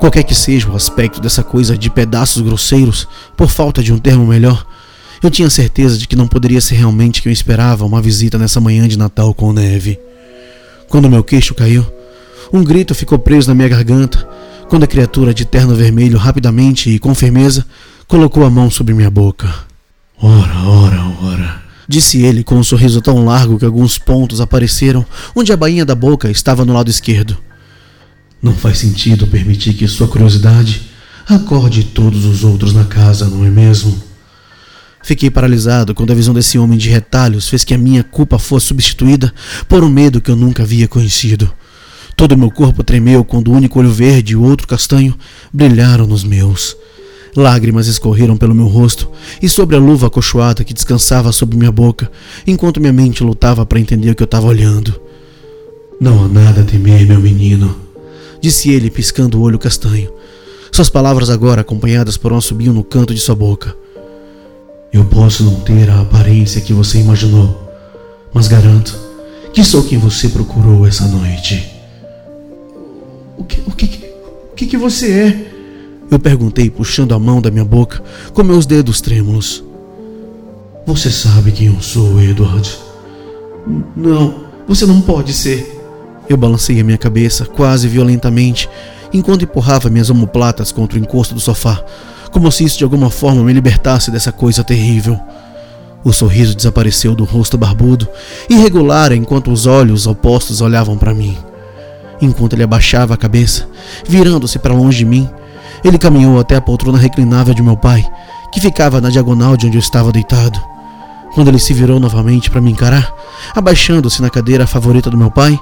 Qualquer 0.00 0.24
que 0.24 0.34
seja 0.34 0.68
o 0.68 0.74
aspecto 0.74 1.20
dessa 1.20 1.44
coisa 1.44 1.78
de 1.78 1.88
pedaços 1.88 2.42
grosseiros, 2.42 3.06
por 3.36 3.48
falta 3.48 3.82
de 3.82 3.92
um 3.92 3.98
termo 3.98 4.26
melhor, 4.26 4.66
eu 5.22 5.30
tinha 5.30 5.48
certeza 5.48 5.96
de 5.96 6.06
que 6.08 6.16
não 6.16 6.26
poderia 6.26 6.60
ser 6.60 6.74
realmente 6.74 7.22
que 7.22 7.28
eu 7.28 7.32
esperava 7.32 7.86
uma 7.86 8.02
visita 8.02 8.36
nessa 8.36 8.60
manhã 8.60 8.86
de 8.88 8.98
Natal 8.98 9.32
com 9.32 9.52
neve. 9.52 9.98
Quando 10.88 11.08
meu 11.08 11.22
queixo 11.22 11.54
caiu, 11.54 11.86
um 12.52 12.62
grito 12.62 12.94
ficou 12.94 13.18
preso 13.18 13.48
na 13.48 13.54
minha 13.54 13.68
garganta, 13.68 14.28
quando 14.68 14.82
a 14.82 14.86
criatura 14.86 15.32
de 15.32 15.44
terno 15.44 15.74
vermelho 15.74 16.18
rapidamente 16.18 16.90
e 16.90 16.98
com 16.98 17.14
firmeza 17.14 17.64
colocou 18.06 18.44
a 18.44 18.50
mão 18.50 18.70
sobre 18.70 18.94
minha 18.94 19.10
boca. 19.10 19.52
Ora, 20.20 20.62
ora, 20.64 21.04
ora. 21.22 21.62
disse 21.88 22.22
ele 22.22 22.42
com 22.42 22.56
um 22.56 22.64
sorriso 22.64 23.00
tão 23.00 23.24
largo 23.24 23.58
que 23.58 23.64
alguns 23.64 23.98
pontos 23.98 24.40
apareceram 24.40 25.04
onde 25.34 25.52
a 25.52 25.56
bainha 25.56 25.84
da 25.84 25.94
boca 25.94 26.30
estava 26.30 26.64
no 26.64 26.72
lado 26.72 26.90
esquerdo. 26.90 27.36
Não 28.42 28.54
faz 28.54 28.78
sentido 28.78 29.26
permitir 29.26 29.74
que 29.74 29.86
sua 29.86 30.08
curiosidade 30.08 30.82
acorde 31.28 31.84
todos 31.84 32.24
os 32.24 32.44
outros 32.44 32.72
na 32.72 32.84
casa, 32.84 33.26
não 33.26 33.44
é 33.44 33.50
mesmo? 33.50 34.00
Fiquei 35.02 35.30
paralisado 35.30 35.94
quando 35.94 36.10
a 36.10 36.14
visão 36.14 36.34
desse 36.34 36.58
homem 36.58 36.76
de 36.76 36.88
retalhos 36.88 37.48
fez 37.48 37.62
que 37.62 37.72
a 37.72 37.78
minha 37.78 38.02
culpa 38.02 38.38
fosse 38.38 38.66
substituída 38.66 39.32
por 39.68 39.84
um 39.84 39.88
medo 39.88 40.20
que 40.20 40.30
eu 40.30 40.36
nunca 40.36 40.64
havia 40.64 40.88
conhecido. 40.88 41.52
Todo 42.16 42.36
meu 42.36 42.50
corpo 42.50 42.82
tremeu 42.82 43.22
quando 43.22 43.48
o 43.48 43.54
único 43.54 43.78
olho 43.78 43.90
verde 43.90 44.32
e 44.32 44.36
o 44.36 44.42
outro 44.42 44.66
castanho 44.66 45.14
brilharam 45.52 46.06
nos 46.06 46.24
meus. 46.24 46.74
Lágrimas 47.36 47.86
escorreram 47.86 48.38
pelo 48.38 48.54
meu 48.54 48.66
rosto 48.66 49.10
e 49.42 49.48
sobre 49.50 49.76
a 49.76 49.78
luva 49.78 50.06
acolchoada 50.06 50.64
que 50.64 50.72
descansava 50.72 51.30
sobre 51.30 51.58
minha 51.58 51.70
boca, 51.70 52.10
enquanto 52.46 52.80
minha 52.80 52.92
mente 52.94 53.22
lutava 53.22 53.66
para 53.66 53.78
entender 53.78 54.10
o 54.10 54.14
que 54.14 54.22
eu 54.22 54.26
estava 54.26 54.46
olhando. 54.46 54.98
Não 56.00 56.24
há 56.24 56.28
nada 56.28 56.62
a 56.62 56.64
temer, 56.64 57.06
meu 57.06 57.20
menino, 57.20 57.76
disse 58.40 58.70
ele, 58.70 58.88
piscando 58.88 59.38
o 59.38 59.42
olho 59.42 59.58
castanho. 59.58 60.10
Suas 60.72 60.88
palavras 60.88 61.28
agora 61.28 61.60
acompanhadas 61.60 62.16
por 62.16 62.32
um 62.32 62.38
assobio 62.38 62.72
no 62.72 62.82
canto 62.82 63.12
de 63.12 63.20
sua 63.20 63.34
boca. 63.34 63.76
Eu 64.90 65.04
posso 65.04 65.44
não 65.44 65.56
ter 65.60 65.90
a 65.90 66.00
aparência 66.00 66.62
que 66.62 66.72
você 66.72 66.98
imaginou, 66.98 67.70
mas 68.32 68.48
garanto 68.48 68.98
que 69.52 69.62
sou 69.62 69.82
quem 69.82 69.98
você 69.98 70.30
procurou 70.30 70.86
essa 70.86 71.06
noite. 71.06 71.75
O 73.36 73.44
que, 73.44 73.60
o 73.66 73.70
que, 73.72 74.14
o 74.52 74.54
que, 74.54 74.66
que 74.66 74.76
você 74.76 75.12
é? 75.12 75.52
Eu 76.10 76.18
perguntei, 76.18 76.70
puxando 76.70 77.14
a 77.14 77.18
mão 77.18 77.40
da 77.40 77.50
minha 77.50 77.64
boca 77.64 78.02
com 78.32 78.42
meus 78.42 78.64
dedos 78.64 79.00
trêmulos. 79.00 79.62
Você 80.86 81.10
sabe 81.10 81.50
quem 81.50 81.66
eu 81.66 81.80
sou, 81.80 82.20
Edward? 82.22 82.78
Não, 83.96 84.46
você 84.68 84.86
não 84.86 85.00
pode 85.00 85.32
ser. 85.32 85.74
Eu 86.28 86.36
balancei 86.36 86.80
a 86.80 86.84
minha 86.84 86.98
cabeça, 86.98 87.44
quase 87.44 87.88
violentamente, 87.88 88.68
enquanto 89.12 89.42
empurrava 89.42 89.90
minhas 89.90 90.10
omoplatas 90.10 90.70
contra 90.70 90.98
o 90.98 91.02
encosto 91.02 91.34
do 91.34 91.40
sofá, 91.40 91.84
como 92.30 92.50
se 92.50 92.64
isso 92.64 92.78
de 92.78 92.84
alguma 92.84 93.10
forma 93.10 93.42
me 93.42 93.52
libertasse 93.52 94.10
dessa 94.10 94.30
coisa 94.30 94.62
terrível. 94.62 95.18
O 96.04 96.12
sorriso 96.12 96.54
desapareceu 96.54 97.16
do 97.16 97.24
rosto 97.24 97.58
barbudo, 97.58 98.08
irregular 98.48 99.12
enquanto 99.12 99.50
os 99.50 99.66
olhos 99.66 100.06
opostos 100.06 100.60
olhavam 100.60 100.96
para 100.96 101.14
mim. 101.14 101.36
Enquanto 102.20 102.54
ele 102.54 102.62
abaixava 102.62 103.14
a 103.14 103.16
cabeça, 103.16 103.68
virando-se 104.08 104.58
para 104.58 104.74
longe 104.74 104.98
de 104.98 105.04
mim, 105.04 105.28
ele 105.84 105.98
caminhou 105.98 106.38
até 106.40 106.56
a 106.56 106.60
poltrona 106.60 106.98
reclinável 106.98 107.52
de 107.52 107.62
meu 107.62 107.76
pai, 107.76 108.06
que 108.52 108.60
ficava 108.60 109.00
na 109.00 109.10
diagonal 109.10 109.56
de 109.56 109.66
onde 109.66 109.76
eu 109.76 109.80
estava 109.80 110.10
deitado. 110.12 110.60
Quando 111.34 111.48
ele 111.48 111.58
se 111.58 111.74
virou 111.74 112.00
novamente 112.00 112.50
para 112.50 112.60
me 112.60 112.70
encarar, 112.70 113.14
abaixando-se 113.54 114.22
na 114.22 114.30
cadeira 114.30 114.66
favorita 114.66 115.10
do 115.10 115.18
meu 115.18 115.30
pai, 115.30 115.58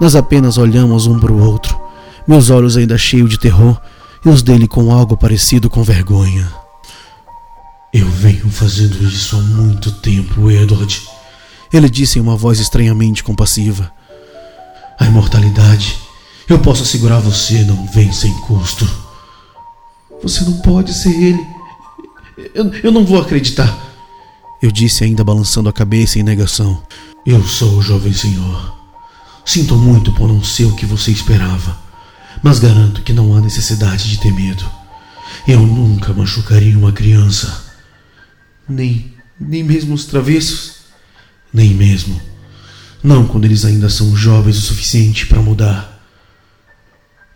nós 0.00 0.14
apenas 0.14 0.58
olhamos 0.58 1.06
um 1.06 1.18
para 1.18 1.32
o 1.32 1.42
outro, 1.42 1.80
meus 2.26 2.50
olhos 2.50 2.76
ainda 2.76 2.98
cheios 2.98 3.30
de 3.30 3.38
terror 3.38 3.80
e 4.24 4.28
os 4.28 4.42
dele 4.42 4.66
com 4.66 4.92
algo 4.92 5.16
parecido 5.16 5.70
com 5.70 5.82
vergonha. 5.82 6.46
Eu 7.92 8.08
venho 8.08 8.50
fazendo 8.50 9.02
isso 9.06 9.36
há 9.36 9.40
muito 9.40 9.92
tempo, 9.92 10.50
Edward. 10.50 11.02
Ele 11.72 11.88
disse 11.88 12.18
em 12.18 12.22
uma 12.22 12.36
voz 12.36 12.58
estranhamente 12.58 13.22
compassiva. 13.22 13.90
A 14.98 15.06
imortalidade, 15.06 15.98
eu 16.48 16.58
posso 16.58 16.82
assegurar 16.82 17.20
você, 17.20 17.62
não 17.64 17.86
vem 17.86 18.12
sem 18.12 18.32
custo. 18.40 18.88
Você 20.22 20.44
não 20.44 20.58
pode 20.60 20.92
ser 20.94 21.10
ele. 21.10 21.46
Eu, 22.54 22.72
eu 22.82 22.92
não 22.92 23.04
vou 23.04 23.20
acreditar. 23.20 23.76
Eu 24.62 24.70
disse, 24.70 25.04
ainda 25.04 25.24
balançando 25.24 25.68
a 25.68 25.72
cabeça 25.72 26.18
em 26.18 26.22
negação. 26.22 26.82
Eu 27.26 27.42
sou 27.46 27.78
o 27.78 27.82
jovem 27.82 28.12
senhor. 28.12 28.74
Sinto 29.44 29.76
muito 29.76 30.12
por 30.12 30.28
não 30.28 30.42
ser 30.42 30.64
o 30.64 30.74
que 30.74 30.86
você 30.86 31.10
esperava, 31.10 31.78
mas 32.42 32.58
garanto 32.58 33.02
que 33.02 33.12
não 33.12 33.36
há 33.36 33.40
necessidade 33.40 34.08
de 34.08 34.18
ter 34.18 34.32
medo. 34.32 34.64
Eu 35.46 35.60
nunca 35.60 36.12
machucaria 36.12 36.78
uma 36.78 36.92
criança. 36.92 37.64
Nem, 38.66 39.12
nem 39.38 39.62
mesmo 39.62 39.94
os 39.94 40.06
travessos? 40.06 40.76
Nem 41.52 41.74
mesmo. 41.74 42.18
Não 43.04 43.26
quando 43.26 43.44
eles 43.44 43.66
ainda 43.66 43.90
são 43.90 44.16
jovens 44.16 44.56
o 44.56 44.62
suficiente 44.62 45.26
para 45.26 45.42
mudar. 45.42 46.02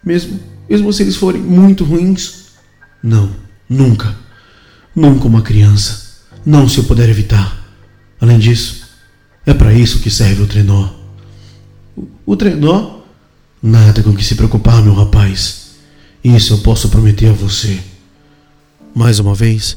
Mesmo, 0.03 0.41
mesmo 0.67 0.91
se 0.95 1.03
eles 1.03 1.15
forem 1.15 1.43
muito 1.43 1.85
ruins? 1.85 2.47
Não, 3.03 3.31
nunca. 3.69 4.17
Nunca 4.97 5.27
uma 5.27 5.43
criança. 5.43 6.23
Não 6.47 6.67
se 6.67 6.79
eu 6.79 6.85
puder 6.85 7.11
evitar. 7.11 7.63
Além 8.19 8.39
disso, 8.39 8.89
é 9.45 9.53
para 9.53 9.75
isso 9.75 10.01
que 10.01 10.11
serve 10.11 10.43
o 10.43 10.47
trenó. 10.47 10.89
O, 11.95 12.09
o 12.25 12.35
trenó? 12.35 13.01
Nada 13.63 14.03
com 14.03 14.15
que 14.15 14.25
se 14.25 14.37
preocupar, 14.37 14.83
meu 14.83 14.95
rapaz. 14.95 15.73
Isso 16.25 16.55
eu 16.55 16.59
posso 16.59 16.89
prometer 16.89 17.29
a 17.29 17.35
você. 17.35 17.79
Mais 18.95 19.19
uma 19.19 19.35
vez, 19.35 19.77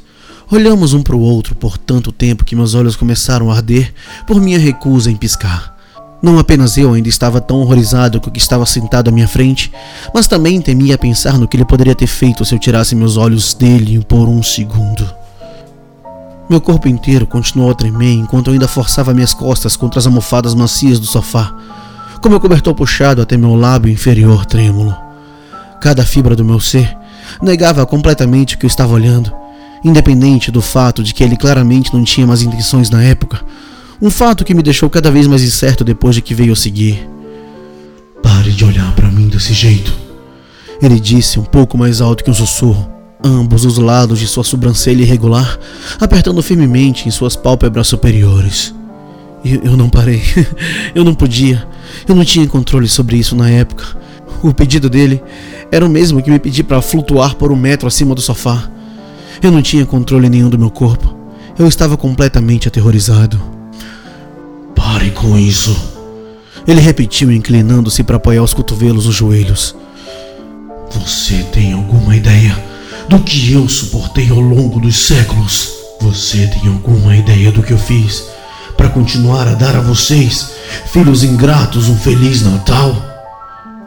olhamos 0.49 0.93
um 0.93 1.03
para 1.03 1.17
o 1.17 1.19
outro 1.19 1.53
por 1.53 1.77
tanto 1.77 2.13
tempo 2.13 2.45
que 2.45 2.55
meus 2.55 2.75
olhos 2.75 2.95
começaram 2.95 3.51
a 3.51 3.55
arder 3.55 3.93
por 4.25 4.39
minha 4.39 4.57
recusa 4.57 5.11
em 5.11 5.17
piscar. 5.17 5.80
Não 6.21 6.37
apenas 6.37 6.77
eu 6.77 6.93
ainda 6.93 7.09
estava 7.09 7.41
tão 7.41 7.61
horrorizado 7.61 8.21
com 8.21 8.29
o 8.29 8.31
que 8.31 8.37
estava 8.37 8.63
sentado 8.65 9.09
à 9.09 9.11
minha 9.11 9.27
frente, 9.27 9.71
mas 10.13 10.27
também 10.27 10.61
temia 10.61 10.97
pensar 10.97 11.37
no 11.37 11.47
que 11.47 11.57
ele 11.57 11.65
poderia 11.65 11.95
ter 11.95 12.05
feito 12.05 12.45
se 12.45 12.53
eu 12.53 12.59
tirasse 12.59 12.95
meus 12.95 13.17
olhos 13.17 13.55
dele 13.55 14.05
por 14.07 14.29
um 14.29 14.43
segundo. 14.43 15.09
Meu 16.47 16.61
corpo 16.61 16.87
inteiro 16.87 17.25
continuou 17.25 17.71
a 17.71 17.73
tremer 17.73 18.13
enquanto 18.13 18.47
eu 18.47 18.53
ainda 18.53 18.67
forçava 18.67 19.15
minhas 19.15 19.33
costas 19.33 19.75
contra 19.75 19.99
as 19.99 20.05
almofadas 20.05 20.53
macias 20.53 20.99
do 20.99 21.07
sofá, 21.07 21.55
com 22.21 22.29
meu 22.29 22.39
cobertor 22.39 22.75
puxado 22.75 23.19
até 23.19 23.35
meu 23.35 23.55
lábio 23.55 23.91
inferior 23.91 24.45
trêmulo. 24.45 24.95
Cada 25.79 26.05
fibra 26.05 26.35
do 26.35 26.45
meu 26.45 26.59
ser 26.59 26.95
negava 27.41 27.83
completamente 27.87 28.53
o 28.53 28.57
que 28.59 28.65
eu 28.65 28.69
estava 28.69 28.93
olhando, 28.93 29.33
independente 29.83 30.51
do 30.51 30.61
fato 30.61 31.03
de 31.03 31.15
que 31.15 31.23
ele 31.23 31.35
claramente 31.35 31.91
não 31.91 32.03
tinha 32.03 32.27
mais 32.27 32.43
intenções 32.43 32.91
na 32.91 33.01
época 33.01 33.43
um 34.01 34.09
fato 34.09 34.43
que 34.43 34.53
me 34.53 34.63
deixou 34.63 34.89
cada 34.89 35.11
vez 35.11 35.27
mais 35.27 35.43
incerto 35.43 35.83
depois 35.83 36.15
de 36.15 36.21
que 36.21 36.33
veio 36.33 36.53
a 36.53 36.55
seguir. 36.55 37.07
Pare 38.23 38.51
de 38.51 38.65
olhar 38.65 38.95
para 38.95 39.11
mim 39.11 39.27
desse 39.27 39.53
jeito. 39.53 39.93
Ele 40.81 40.99
disse 40.99 41.39
um 41.39 41.43
pouco 41.43 41.77
mais 41.77 42.01
alto 42.01 42.23
que 42.23 42.31
um 42.31 42.33
sussurro, 42.33 42.89
ambos 43.23 43.63
os 43.63 43.77
lados 43.77 44.17
de 44.17 44.25
sua 44.25 44.43
sobrancelha 44.43 45.03
irregular, 45.03 45.59
apertando 45.99 46.41
firmemente 46.41 47.07
em 47.07 47.11
suas 47.11 47.35
pálpebras 47.35 47.87
superiores. 47.87 48.73
Eu, 49.45 49.61
eu 49.63 49.77
não 49.77 49.89
parei. 49.89 50.23
eu 50.95 51.03
não 51.03 51.13
podia. 51.13 51.67
Eu 52.07 52.15
não 52.15 52.25
tinha 52.25 52.47
controle 52.47 52.87
sobre 52.87 53.17
isso 53.17 53.35
na 53.35 53.49
época. 53.49 53.85
O 54.41 54.51
pedido 54.51 54.89
dele 54.89 55.21
era 55.71 55.85
o 55.85 55.89
mesmo 55.89 56.21
que 56.23 56.31
me 56.31 56.39
pedir 56.39 56.63
para 56.63 56.81
flutuar 56.81 57.35
por 57.35 57.51
um 57.51 57.55
metro 57.55 57.87
acima 57.87 58.15
do 58.15 58.21
sofá. 58.21 58.67
Eu 59.43 59.51
não 59.51 59.61
tinha 59.61 59.85
controle 59.85 60.27
nenhum 60.27 60.49
do 60.49 60.57
meu 60.57 60.71
corpo. 60.71 61.15
Eu 61.59 61.67
estava 61.67 61.95
completamente 61.95 62.67
aterrorizado. 62.67 63.60
Pare 64.91 65.09
com 65.11 65.37
isso. 65.37 65.73
Ele 66.67 66.81
repetiu, 66.81 67.31
inclinando-se 67.31 68.03
para 68.03 68.17
apoiar 68.17 68.43
os 68.43 68.53
cotovelos 68.53 69.05
nos 69.05 69.15
joelhos. 69.15 69.73
Você 70.91 71.43
tem 71.53 71.71
alguma 71.71 72.13
ideia 72.13 72.61
do 73.07 73.17
que 73.19 73.53
eu 73.53 73.69
suportei 73.69 74.29
ao 74.29 74.41
longo 74.41 74.81
dos 74.81 74.97
séculos? 75.07 75.71
Você 76.01 76.45
tem 76.47 76.67
alguma 76.67 77.15
ideia 77.15 77.53
do 77.53 77.63
que 77.63 77.71
eu 77.71 77.77
fiz 77.77 78.25
para 78.75 78.89
continuar 78.89 79.47
a 79.47 79.53
dar 79.53 79.77
a 79.77 79.81
vocês, 79.81 80.51
filhos 80.91 81.23
ingratos, 81.23 81.87
um 81.87 81.95
feliz 81.95 82.41
Natal? 82.41 82.93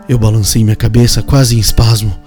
Eu 0.09 0.19
balancei 0.19 0.65
minha 0.65 0.75
cabeça 0.75 1.23
quase 1.23 1.55
em 1.55 1.61
espasmo, 1.61 2.19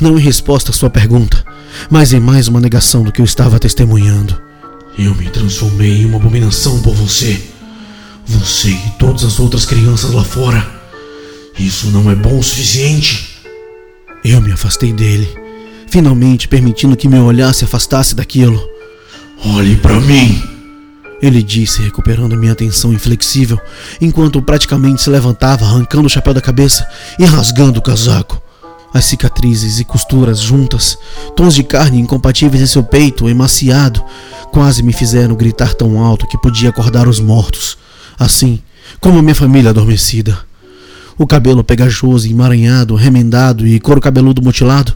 não 0.00 0.18
em 0.18 0.22
resposta 0.22 0.70
à 0.70 0.74
sua 0.74 0.88
pergunta, 0.88 1.44
mas 1.90 2.14
em 2.14 2.20
mais 2.20 2.48
uma 2.48 2.60
negação 2.60 3.02
do 3.02 3.12
que 3.12 3.20
eu 3.20 3.26
estava 3.26 3.58
testemunhando. 3.58 4.40
Eu 4.98 5.14
me 5.16 5.28
transformei 5.28 6.00
em 6.00 6.06
uma 6.06 6.16
abominação 6.16 6.80
por 6.80 6.94
você. 6.94 7.51
Você 8.26 8.70
e 8.70 8.90
todas 8.98 9.24
as 9.24 9.40
outras 9.40 9.64
crianças 9.64 10.12
lá 10.12 10.24
fora. 10.24 10.64
Isso 11.58 11.88
não 11.90 12.10
é 12.10 12.14
bom 12.14 12.38
o 12.38 12.42
suficiente. 12.42 13.40
Eu 14.24 14.40
me 14.40 14.52
afastei 14.52 14.92
dele, 14.92 15.28
finalmente 15.88 16.46
permitindo 16.46 16.96
que 16.96 17.08
meu 17.08 17.24
olhar 17.24 17.52
se 17.52 17.64
afastasse 17.64 18.14
daquilo. 18.14 18.62
Olhe 19.44 19.76
para 19.76 20.00
mim, 20.00 20.40
ele 21.20 21.42
disse, 21.42 21.82
recuperando 21.82 22.36
minha 22.36 22.52
atenção 22.52 22.92
inflexível, 22.92 23.60
enquanto 24.00 24.40
praticamente 24.40 25.02
se 25.02 25.10
levantava, 25.10 25.64
arrancando 25.64 26.06
o 26.06 26.10
chapéu 26.10 26.32
da 26.32 26.40
cabeça 26.40 26.86
e 27.18 27.24
rasgando 27.24 27.80
o 27.80 27.82
casaco. 27.82 28.40
As 28.94 29.06
cicatrizes 29.06 29.80
e 29.80 29.84
costuras 29.84 30.38
juntas, 30.38 30.96
tons 31.34 31.54
de 31.54 31.64
carne 31.64 31.98
incompatíveis 31.98 32.62
em 32.62 32.66
seu 32.66 32.84
peito 32.84 33.28
emaciado, 33.28 34.04
quase 34.52 34.82
me 34.82 34.92
fizeram 34.92 35.34
gritar 35.34 35.74
tão 35.74 35.98
alto 35.98 36.26
que 36.26 36.38
podia 36.38 36.70
acordar 36.70 37.08
os 37.08 37.18
mortos 37.18 37.81
assim 38.22 38.60
como 39.00 39.22
minha 39.22 39.34
família 39.34 39.70
adormecida. 39.70 40.38
O 41.18 41.26
cabelo 41.26 41.62
pegajoso, 41.62 42.28
emaranhado, 42.28 42.94
remendado 42.94 43.66
e 43.66 43.78
couro 43.78 44.00
cabeludo 44.00 44.42
mutilado, 44.42 44.94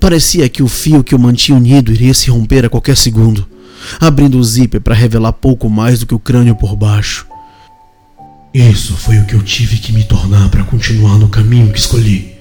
parecia 0.00 0.48
que 0.48 0.62
o 0.62 0.68
fio 0.68 1.04
que 1.04 1.14
o 1.14 1.18
mantinha 1.18 1.56
unido 1.56 1.92
iria 1.92 2.14
se 2.14 2.30
romper 2.30 2.64
a 2.64 2.70
qualquer 2.70 2.96
segundo. 2.96 3.46
abrindo 4.00 4.38
o 4.38 4.44
zíper 4.44 4.80
para 4.80 4.94
revelar 4.94 5.32
pouco 5.32 5.68
mais 5.68 6.00
do 6.00 6.06
que 6.06 6.14
o 6.14 6.18
crânio 6.18 6.54
por 6.54 6.76
baixo. 6.76 7.26
Isso 8.52 8.94
foi 8.96 9.18
o 9.18 9.24
que 9.24 9.34
eu 9.34 9.42
tive 9.42 9.78
que 9.78 9.92
me 9.92 10.04
tornar 10.04 10.48
para 10.48 10.64
continuar 10.64 11.18
no 11.18 11.28
caminho 11.28 11.72
que 11.72 11.78
escolhi, 11.78 12.34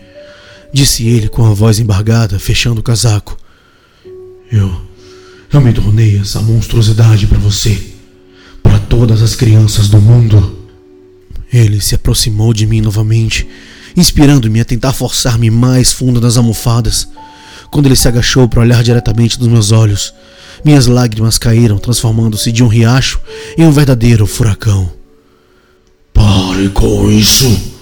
disse 0.73 1.07
ele 1.07 1.29
com 1.29 1.45
a 1.45 1.53
voz 1.53 1.79
embargada, 1.79 2.39
fechando 2.39 2.79
o 2.79 2.83
casaco. 2.83 3.37
Eu. 4.51 4.87
Eu 5.51 5.61
me 5.61 5.71
tornei 5.71 6.19
essa 6.19 6.41
monstruosidade 6.41 7.25
para 7.27 7.37
você, 7.37 7.93
para 8.61 8.79
todas 8.79 9.21
as 9.21 9.35
crianças 9.35 9.87
do 9.87 10.01
mundo. 10.01 10.57
Ele 11.51 11.79
se 11.79 11.95
aproximou 11.95 12.53
de 12.53 12.65
mim 12.65 12.81
novamente, 12.81 13.47
inspirando-me 13.95 14.59
a 14.59 14.65
tentar 14.65 14.93
forçar-me 14.93 15.49
mais 15.49 15.91
fundo 15.91 16.19
nas 16.19 16.37
almofadas. 16.37 17.07
Quando 17.71 17.85
ele 17.85 17.95
se 17.95 18.07
agachou 18.07 18.47
para 18.47 18.61
olhar 18.61 18.83
diretamente 18.83 19.39
nos 19.39 19.47
meus 19.47 19.71
olhos, 19.71 20.13
minhas 20.63 20.87
lágrimas 20.87 21.37
caíram, 21.37 21.77
transformando-se 21.77 22.51
de 22.51 22.63
um 22.63 22.67
riacho 22.67 23.19
em 23.57 23.63
um 23.63 23.71
verdadeiro 23.71 24.25
furacão. 24.25 24.91
Pare 26.13 26.69
com 26.69 27.09
isso! 27.11 27.76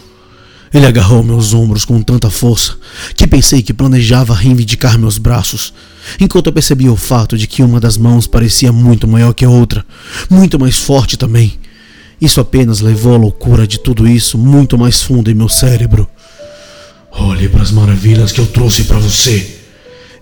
Ele 0.76 0.86
agarrou 0.86 1.24
meus 1.24 1.54
ombros 1.54 1.86
com 1.86 2.02
tanta 2.02 2.30
força 2.30 2.76
que 3.16 3.26
pensei 3.26 3.64
que 3.64 3.74
planejava 3.74 4.36
reivindicar 4.36 5.00
meus 5.00 5.18
braços, 5.18 5.74
enquanto 6.20 6.48
eu 6.48 6.54
percebia 6.54 6.92
o 6.92 6.98
fato 6.98 7.38
de 7.38 7.48
que 7.48 7.64
uma 7.64 7.80
das 7.80 7.98
mãos 7.98 8.28
parecia 8.28 8.74
muito 8.74 9.08
maior 9.08 9.34
que 9.34 9.46
a 9.46 9.50
outra, 9.50 9.86
muito 10.30 10.60
mais 10.60 10.78
forte 10.78 11.16
também. 11.16 11.54
Isso 12.20 12.42
apenas 12.42 12.82
levou 12.82 13.14
a 13.14 13.18
loucura 13.18 13.66
de 13.66 13.80
tudo 13.80 14.06
isso 14.06 14.38
muito 14.38 14.78
mais 14.78 15.02
fundo 15.02 15.32
em 15.32 15.34
meu 15.34 15.48
cérebro. 15.48 16.10
Olhe 17.10 17.48
para 17.48 17.62
as 17.62 17.72
maravilhas 17.72 18.34
que 18.34 18.42
eu 18.42 18.46
trouxe 18.46 18.84
para 18.84 19.00
você. 19.00 19.62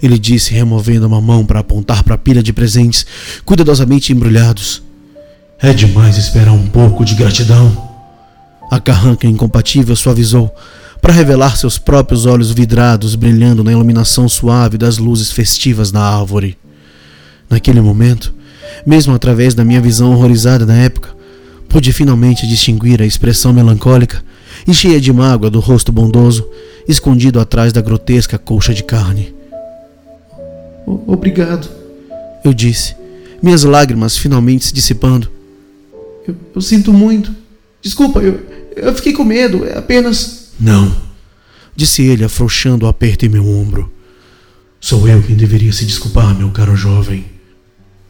Ele 0.04 0.20
disse, 0.20 0.54
removendo 0.54 1.08
uma 1.08 1.20
mão 1.20 1.44
para 1.44 1.62
apontar 1.62 2.04
para 2.04 2.14
a 2.14 2.18
pilha 2.18 2.44
de 2.44 2.54
presentes, 2.54 3.08
cuidadosamente 3.44 4.14
embrulhados. 4.14 4.84
É 5.58 5.74
demais 5.74 6.16
esperar 6.16 6.52
um 6.52 6.68
pouco 6.68 7.04
de 7.04 7.16
gratidão. 7.16 7.93
A 8.72 8.79
carranca 8.79 9.27
incompatível 9.27 9.96
suavizou 9.96 10.53
para 11.01 11.13
revelar 11.13 11.58
seus 11.58 11.77
próprios 11.77 12.25
olhos 12.25 12.51
vidrados 12.51 13.15
brilhando 13.15 13.63
na 13.63 13.74
iluminação 13.74 14.29
suave 14.29 14.77
das 14.77 14.98
luzes 14.98 15.32
festivas 15.32 15.91
da 15.91 16.01
árvore. 16.01 16.58
Naquele 17.50 17.82
momento, 17.82 18.34
mesmo 18.86 19.13
através 19.13 19.53
da 19.53 19.65
minha 19.65 19.82
visão 19.82 20.13
horrorizada 20.13 20.65
da 20.65 20.74
época, 20.74 21.10
pude 21.67 21.91
finalmente 21.91 22.48
distinguir 22.48 23.01
a 23.01 23.05
expressão 23.05 23.51
melancólica 23.51 24.24
e 24.65 24.74
cheia 24.74 25.01
de 25.01 25.12
mágoa 25.12 25.50
do 25.50 25.60
rosto 25.60 25.91
bondoso, 25.91 26.48
escondido 26.88 27.39
atrás 27.39 27.74
da 27.74 27.82
grotesca 27.82 28.38
colcha 28.38 28.74
de 28.74 28.84
carne. 28.84 29.36
Obrigado, 30.86 31.70
eu 32.46 32.53
disse, 32.53 32.96
minhas 33.41 33.63
lágrimas 33.63 34.17
finalmente 34.17 34.65
se 34.65 34.74
dissipando. 34.74 35.29
Eu, 36.25 36.36
eu 36.55 36.62
sinto 36.62 36.93
muito. 36.93 37.36
Desculpa, 37.82 38.20
eu, 38.22 38.39
eu 38.75 38.94
fiquei 38.96 39.13
com 39.13 39.24
medo, 39.24 39.65
é 39.65 39.77
apenas. 39.77 40.51
Não, 40.60 40.96
disse 41.75 42.03
ele, 42.03 42.24
afrouxando 42.24 42.86
o 42.86 42.89
aperto 42.89 43.25
em 43.25 43.30
meu 43.30 43.48
ombro. 43.48 43.92
Sou 44.80 45.08
eu 45.08 45.22
quem 45.22 45.36
deveria 45.36 45.72
se 45.72 45.86
desculpar, 45.86 46.36
meu 46.36 46.51
caro 46.51 46.75
jovem. 46.75 47.25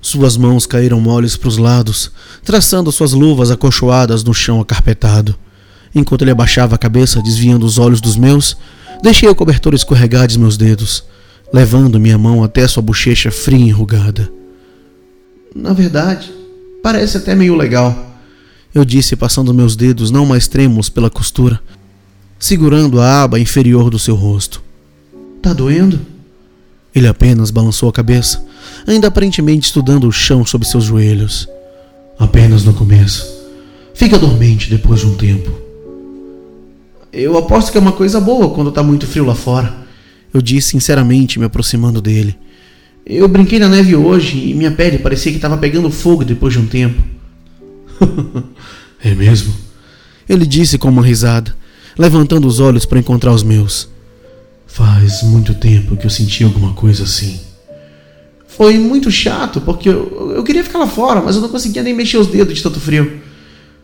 Suas 0.02 0.36
mãos 0.36 0.66
caíram 0.66 1.00
moles 1.00 1.38
para 1.38 1.48
os 1.48 1.58
lados, 1.58 2.12
traçando 2.44 2.92
suas 2.92 3.14
luvas 3.14 3.52
acolchoadas 3.52 4.24
no 4.24 4.34
chão 4.34 4.60
acarpetado. 4.60 5.36
Enquanto 5.96 6.24
ele 6.24 6.32
abaixava 6.32 6.76
a 6.76 6.78
cabeça, 6.78 7.22
desviando 7.22 7.66
os 7.66 7.78
olhos 7.78 8.02
dos 8.02 8.18
meus, 8.18 8.58
deixei 9.02 9.30
o 9.30 9.36
cobertor 9.36 9.74
escorregar 9.74 10.28
de 10.28 10.40
meus 10.40 10.58
dedos, 10.58 11.04
levando 11.54 12.00
minha 12.00 12.18
mão 12.18 12.44
até 12.44 12.68
sua 12.68 12.82
bochecha 12.82 13.32
fria 13.32 13.60
e 13.60 13.70
enrugada. 13.70 14.30
Na 15.56 15.72
verdade, 15.72 16.34
parece 16.82 17.18
até 17.18 17.36
meio 17.36 17.56
legal 17.56 18.13
eu 18.74 18.84
disse, 18.84 19.16
passando 19.16 19.54
meus 19.54 19.76
dedos 19.76 20.10
não 20.10 20.26
mais 20.26 20.48
trêmulos 20.48 20.90
pela 20.90 21.10
costura, 21.10 21.62
segurando 22.40 23.00
a 23.00 23.24
aba 23.24 23.40
inferior 23.40 23.90
do 23.90 24.00
seu 24.00 24.16
rosto. 24.16 24.64
Tá 25.42 25.54
doendo? 25.54 26.00
Ele 26.94 27.08
apenas 27.08 27.52
balançou 27.52 27.90
a 27.90 27.94
cabeça, 27.94 28.46
ainda 28.88 29.08
aparentemente 29.08 29.68
estudando 29.68 30.08
o 30.08 30.12
chão 30.12 30.46
sob 30.46 30.66
seus 30.66 30.84
joelhos. 30.84 31.48
Apenas 32.18 32.64
no 32.64 32.74
começo. 32.74 33.26
Fica 33.94 34.18
dormente 34.18 34.70
depois 34.70 35.02
de 35.02 35.08
um 35.08 35.16
tempo. 35.16 35.52
Eu 37.12 37.38
aposto 37.38 37.72
que 37.72 37.78
é 37.78 37.82
uma 37.82 37.92
coisa 37.92 38.20
boa 38.20 38.50
quando 38.50 38.72
tá 38.72 38.82
muito 38.82 39.06
frio 39.06 39.26
lá 39.26 39.36
fora. 39.36 39.84
Eu 40.34 40.42
disse 40.42 40.70
sinceramente, 40.70 41.38
me 41.38 41.46
aproximando 41.46 42.02
dele. 42.02 42.36
Eu 43.06 43.28
brinquei 43.28 43.60
na 43.60 43.70
neve 43.70 43.96
hoje 43.96 44.50
e 44.50 44.54
minha 44.54 44.72
pele 44.72 44.98
parecia 44.98 45.32
que 45.32 45.38
estava 45.38 45.58
pegando 45.58 45.92
fogo 45.92 46.24
depois 46.26 46.54
de 46.54 46.60
um 46.60 46.66
tempo. 46.66 47.13
é 49.04 49.14
mesmo? 49.14 49.54
Ele 50.28 50.46
disse 50.46 50.78
com 50.78 50.90
uma 50.90 51.04
risada, 51.04 51.56
levantando 51.98 52.48
os 52.48 52.60
olhos 52.60 52.86
para 52.86 53.00
encontrar 53.00 53.32
os 53.32 53.44
meus. 53.44 53.90
Faz 54.66 55.22
muito 55.24 55.54
tempo 55.54 55.96
que 55.98 56.06
eu 56.06 56.10
senti 56.10 56.44
alguma 56.44 56.74
coisa 56.74 57.04
assim. 57.04 57.40
Foi 58.48 58.78
muito 58.78 59.10
chato, 59.10 59.62
porque 59.62 59.90
eu, 59.90 60.34
eu 60.36 60.44
queria 60.44 60.64
ficar 60.64 60.80
lá 60.80 60.88
fora, 60.88 61.22
mas 61.22 61.36
eu 61.36 61.42
não 61.42 61.50
conseguia 61.50 61.84
nem 61.84 61.94
mexer 61.94 62.18
os 62.18 62.28
dedos 62.28 62.56
de 62.56 62.64
tanto 62.64 62.80
frio. 62.80 63.22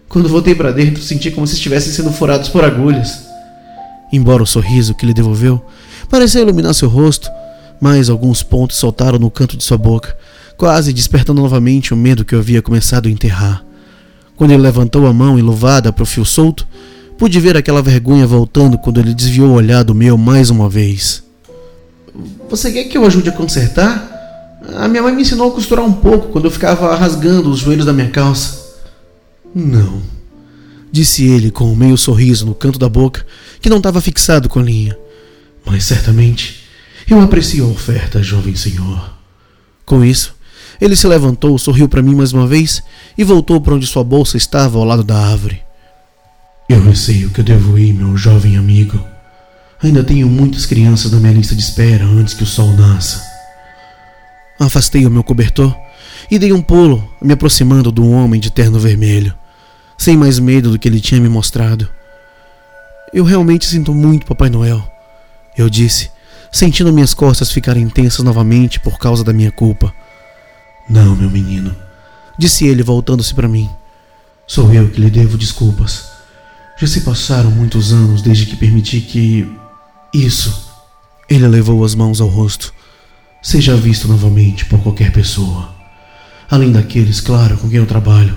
Quando 0.08 0.30
voltei 0.30 0.56
para 0.56 0.72
dentro, 0.72 1.04
senti 1.04 1.30
como 1.30 1.45
se 1.45 1.56
estivessem 1.56 1.91
sendo 1.91 2.12
furados 2.12 2.50
por 2.50 2.63
agulhas. 2.63 3.19
Embora 4.12 4.41
o 4.41 4.48
sorriso 4.48 4.95
que 4.95 5.06
ele 5.06 5.13
devolveu 5.13 5.63
pareceu 6.10 6.41
iluminar 6.41 6.74
seu 6.74 6.89
rosto, 6.89 7.30
mais 7.80 8.10
alguns 8.10 8.41
pontos 8.41 8.78
soltaram 8.78 9.19
no 9.19 9.30
canto 9.30 9.56
de 9.56 9.63
sua 9.63 9.78
boca, 9.78 10.17
quase 10.58 10.91
despertando 10.91 11.41
novamente 11.41 11.93
o 11.93 11.98
medo 11.98 12.26
que 12.26 12.34
eu 12.34 12.39
havia 12.39 12.62
começado 12.62 13.08
a 13.08 13.12
enterrar. 13.12 13.63
Quando 14.39 14.52
ele 14.52 14.63
levantou 14.63 15.06
a 15.06 15.12
mão 15.12 15.38
enluvada 15.38 15.91
para 15.91 16.02
o 16.02 16.06
fio 16.06 16.23
solto, 16.23 16.65
pude 17.17 17.38
ver 17.41 17.58
aquela 17.58 17.82
vergonha 17.82 18.25
voltando 18.25 18.78
quando 18.78 18.97
ele 18.97 19.13
desviou 19.13 19.49
o 19.49 19.56
olhar 19.56 19.84
do 19.84 19.93
meu 19.93 20.17
mais 20.17 20.49
uma 20.49 20.69
vez. 20.69 21.21
Você 22.49 22.71
quer 22.71 22.86
que 22.86 22.97
eu 22.97 23.06
ajude 23.06 23.28
a 23.28 23.34
consertar? 23.34 24.62
A 24.78 24.88
minha 24.88 25.04
mãe 25.04 25.13
me 25.13 25.23
ensinou 25.23 25.49
a 25.49 25.54
costurar 25.54 25.84
um 25.84 25.91
pouco 25.91 26.30
quando 26.30 26.45
eu 26.45 26.52
ficava 26.52 26.95
rasgando 26.95 27.49
os 27.49 27.60
joelhos 27.60 27.86
da 27.86 27.91
minha 27.91 28.10
calça. 28.12 28.78
Não, 29.54 30.02
disse 30.89 31.25
ele 31.25 31.52
com 31.52 31.65
um 31.65 31.75
meio 31.75 31.97
sorriso 31.97 32.45
no 32.45 32.56
canto 32.56 32.80
da 32.80 32.88
boca 32.88 33.25
que 33.60 33.69
não 33.69 33.78
estava 33.78 33.99
fixado 33.99 34.47
com 34.47 34.60
a 34.60 34.63
linha. 34.63 34.97
Mas 35.65 35.84
certamente 35.84 36.63
eu 37.10 37.19
aprecio 37.19 37.65
a 37.65 37.67
oferta, 37.67 38.23
jovem 38.23 38.56
senhor. 38.56 39.17
Com 39.86 40.02
isso, 40.02 40.34
ele 40.80 40.96
se 40.96 41.08
levantou, 41.08 41.58
sorriu 41.58 41.89
para 41.89 42.02
mim 42.02 42.15
mais 42.15 42.34
uma 42.34 42.48
vez 42.48 42.82
e 43.18 43.24
voltou 43.24 43.60
para 43.60 43.76
onde 43.76 43.86
sua 43.86 44.04
bolsa 44.04 44.38
estava 44.38 44.78
ao 44.78 44.86
lado 44.86 45.04
da 45.04 45.18
árvore. 45.18 45.62
Eu 46.70 46.84
receio 46.84 47.30
que 47.32 47.42
eu 47.42 47.44
devo 47.44 47.78
ir, 47.78 47.94
meu 47.94 48.15
jovem 48.15 48.56
amigo. 48.58 49.04
Ainda 49.82 50.04
tenho 50.04 50.28
muitas 50.28 50.65
crianças 50.65 51.12
na 51.12 51.20
minha 51.20 51.34
lista 51.34 51.56
de 51.56 51.62
espera 51.62 52.06
antes 52.06 52.34
que 52.34 52.44
o 52.44 52.48
sol 52.48 52.72
nasça. 52.74 53.24
Afastei 54.60 55.06
o 55.06 55.10
meu 55.10 55.24
cobertor 55.24 55.76
e 56.30 56.38
dei 56.38 56.54
um 56.54 56.62
pulo, 56.62 57.10
me 57.22 57.34
aproximando 57.34 57.92
do 57.92 58.08
homem 58.10 58.39
de 58.39 58.52
terno 58.52 58.80
vermelho, 58.80 59.34
sem 59.98 60.15
mais 60.15 60.38
medo 60.38 60.72
do 60.72 60.78
que 60.78 60.88
ele 60.88 61.02
tinha 61.02 61.20
me 61.20 61.30
mostrado. 61.30 61.89
Eu 63.13 63.24
realmente 63.24 63.65
sinto 63.65 63.94
muito, 63.94 64.28
Papai 64.28 64.50
Noel, 64.50 64.84
eu 65.58 65.70
disse, 65.70 66.12
sentindo 66.52 66.94
minhas 66.94 67.13
costas 67.13 67.52
ficarem 67.52 67.89
tensas 67.89 68.24
novamente 68.24 68.80
por 68.80 69.00
causa 69.00 69.24
da 69.24 69.34
minha 69.34 69.52
culpa. 69.52 69.94
Não, 70.89 71.15
meu 71.15 71.30
menino, 71.30 71.75
disse 72.38 72.65
ele 72.65 72.82
voltando-se 72.82 73.34
para 73.34 73.47
mim. 73.47 73.69
Sou 74.47 74.73
eu 74.73 74.89
que 74.89 74.99
lhe 74.99 75.10
devo 75.10 75.38
desculpas. 75.38 76.10
Já 76.80 76.88
se 76.88 77.02
passaram 77.02 77.52
muitos 77.52 77.93
anos 77.93 78.21
desde 78.21 78.47
que 78.47 78.56
permiti 78.56 79.02
que. 79.02 79.47
Isso. 80.12 80.67
Ele 81.30 81.47
levou 81.47 81.84
as 81.86 81.93
mãos 81.93 82.19
ao 82.19 82.28
rosto. 82.28 82.73
Seja 83.43 83.75
visto 83.75 84.08
novamente 84.08 84.65
por 84.65 84.82
qualquer 84.82 85.12
pessoa. 85.12 85.69
Além 86.49 86.71
daqueles, 86.71 87.21
claro, 87.21 87.58
com 87.58 87.69
quem 87.69 87.78
eu 87.78 87.86
trabalho. 87.86 88.36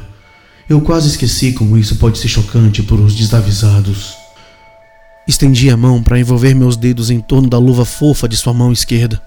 Eu 0.69 0.81
quase 0.83 1.09
esqueci 1.09 1.53
como 1.53 1.79
isso 1.79 1.97
pode 1.97 2.19
ser 2.19 2.29
chocante 2.29 2.83
por 2.83 3.01
os 3.01 3.15
desavisados. 3.15 4.15
Estendi 5.27 5.71
a 5.71 5.77
mão 5.77 6.03
para 6.03 6.19
envolver 6.19 6.55
meus 6.55 6.77
dedos 6.77 7.09
em 7.09 7.21
torno 7.21 7.49
da 7.49 7.59
luva 7.59 7.85
fofa 7.85 8.29
de 8.29 8.37
sua 8.37 8.53
mão 8.53 8.71
esquerda. 8.71 9.23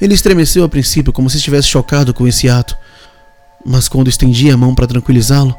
Ele 0.00 0.14
estremeceu 0.14 0.64
a 0.64 0.68
princípio, 0.68 1.12
como 1.12 1.28
se 1.28 1.36
estivesse 1.38 1.68
chocado 1.68 2.14
com 2.14 2.26
esse 2.26 2.48
ato. 2.48 2.76
Mas 3.64 3.88
quando 3.88 4.08
estendi 4.08 4.50
a 4.50 4.56
mão 4.56 4.74
para 4.74 4.86
tranquilizá-lo, 4.86 5.54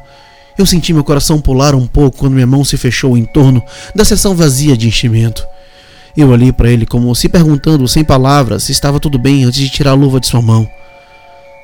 eu 0.58 0.66
senti 0.66 0.92
meu 0.92 1.04
coração 1.04 1.40
pular 1.40 1.74
um 1.74 1.86
pouco 1.86 2.18
quando 2.18 2.34
minha 2.34 2.46
mão 2.46 2.64
se 2.64 2.76
fechou 2.76 3.16
em 3.16 3.24
torno 3.24 3.62
da 3.94 4.04
seção 4.04 4.34
vazia 4.34 4.76
de 4.76 4.88
enchimento. 4.88 5.42
Eu 6.16 6.28
olhei 6.28 6.52
para 6.52 6.70
ele 6.70 6.86
como 6.86 7.14
se 7.14 7.28
perguntando, 7.28 7.86
sem 7.86 8.04
palavras, 8.04 8.64
se 8.64 8.72
estava 8.72 8.98
tudo 8.98 9.18
bem 9.18 9.44
antes 9.44 9.60
de 9.60 9.70
tirar 9.70 9.92
a 9.92 9.94
luva 9.94 10.18
de 10.18 10.26
sua 10.26 10.42
mão. 10.42 10.68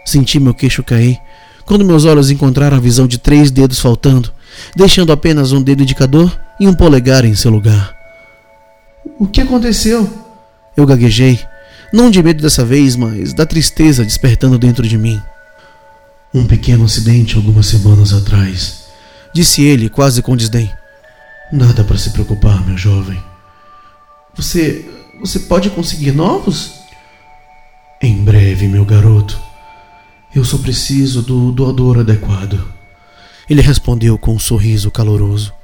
Senti 0.04 0.38
meu 0.38 0.54
queixo 0.54 0.82
cair 0.82 1.18
quando 1.66 1.84
meus 1.84 2.04
olhos 2.04 2.30
encontraram 2.30 2.76
a 2.76 2.80
visão 2.80 3.08
de 3.08 3.18
três 3.18 3.50
dedos 3.50 3.80
faltando, 3.80 4.32
deixando 4.76 5.12
apenas 5.12 5.50
um 5.50 5.60
dedo 5.60 5.82
indicador 5.82 6.34
e 6.60 6.68
um 6.68 6.72
polegar 6.72 7.24
em 7.24 7.34
seu 7.34 7.50
lugar. 7.50 7.94
O 9.18 9.26
que 9.26 9.40
aconteceu? 9.40 10.08
Eu 10.76 10.86
gaguejei, 10.86 11.40
não 11.92 12.10
de 12.10 12.22
medo 12.22 12.42
dessa 12.42 12.64
vez, 12.64 12.96
mas 12.96 13.32
da 13.32 13.46
tristeza 13.46 14.04
despertando 14.04 14.58
dentro 14.58 14.86
de 14.86 14.98
mim. 14.98 15.20
Um 16.34 16.46
pequeno 16.46 16.84
acidente 16.84 17.36
algumas 17.36 17.66
semanas 17.66 18.12
atrás, 18.12 18.84
disse 19.34 19.62
ele, 19.62 19.88
quase 19.88 20.20
com 20.22 20.36
desdém. 20.36 20.70
Nada 21.52 21.84
para 21.84 21.96
se 21.96 22.10
preocupar, 22.10 22.64
meu 22.66 22.76
jovem. 22.76 23.22
Você. 24.34 24.84
Você 25.20 25.38
pode 25.40 25.70
conseguir 25.70 26.12
novos? 26.12 26.72
Em 28.02 28.22
breve, 28.22 28.68
meu 28.68 28.84
garoto. 28.84 29.40
Eu 30.34 30.44
só 30.44 30.58
preciso 30.58 31.22
do 31.22 31.50
doador 31.50 32.00
adequado. 32.00 32.62
Ele 33.48 33.62
respondeu 33.62 34.18
com 34.18 34.34
um 34.34 34.38
sorriso 34.38 34.90
caloroso. 34.90 35.54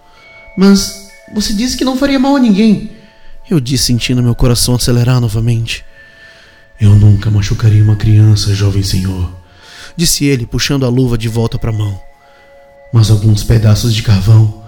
Mas 0.56 1.10
você 1.34 1.52
disse 1.52 1.76
que 1.76 1.84
não 1.84 1.98
faria 1.98 2.18
mal 2.18 2.36
a 2.36 2.40
ninguém. 2.40 2.90
Eu 3.50 3.60
disse, 3.60 3.84
sentindo 3.84 4.22
meu 4.22 4.34
coração 4.34 4.76
acelerar 4.76 5.20
novamente. 5.20 5.84
Eu 6.82 6.96
nunca 6.96 7.30
machucaria 7.30 7.80
uma 7.80 7.94
criança, 7.94 8.52
jovem 8.52 8.82
senhor, 8.82 9.32
disse 9.96 10.24
ele, 10.24 10.44
puxando 10.44 10.84
a 10.84 10.88
luva 10.88 11.16
de 11.16 11.28
volta 11.28 11.56
para 11.56 11.70
a 11.70 11.72
mão. 11.72 11.96
Mas 12.92 13.08
alguns 13.08 13.44
pedaços 13.44 13.94
de 13.94 14.02
carvão 14.02 14.64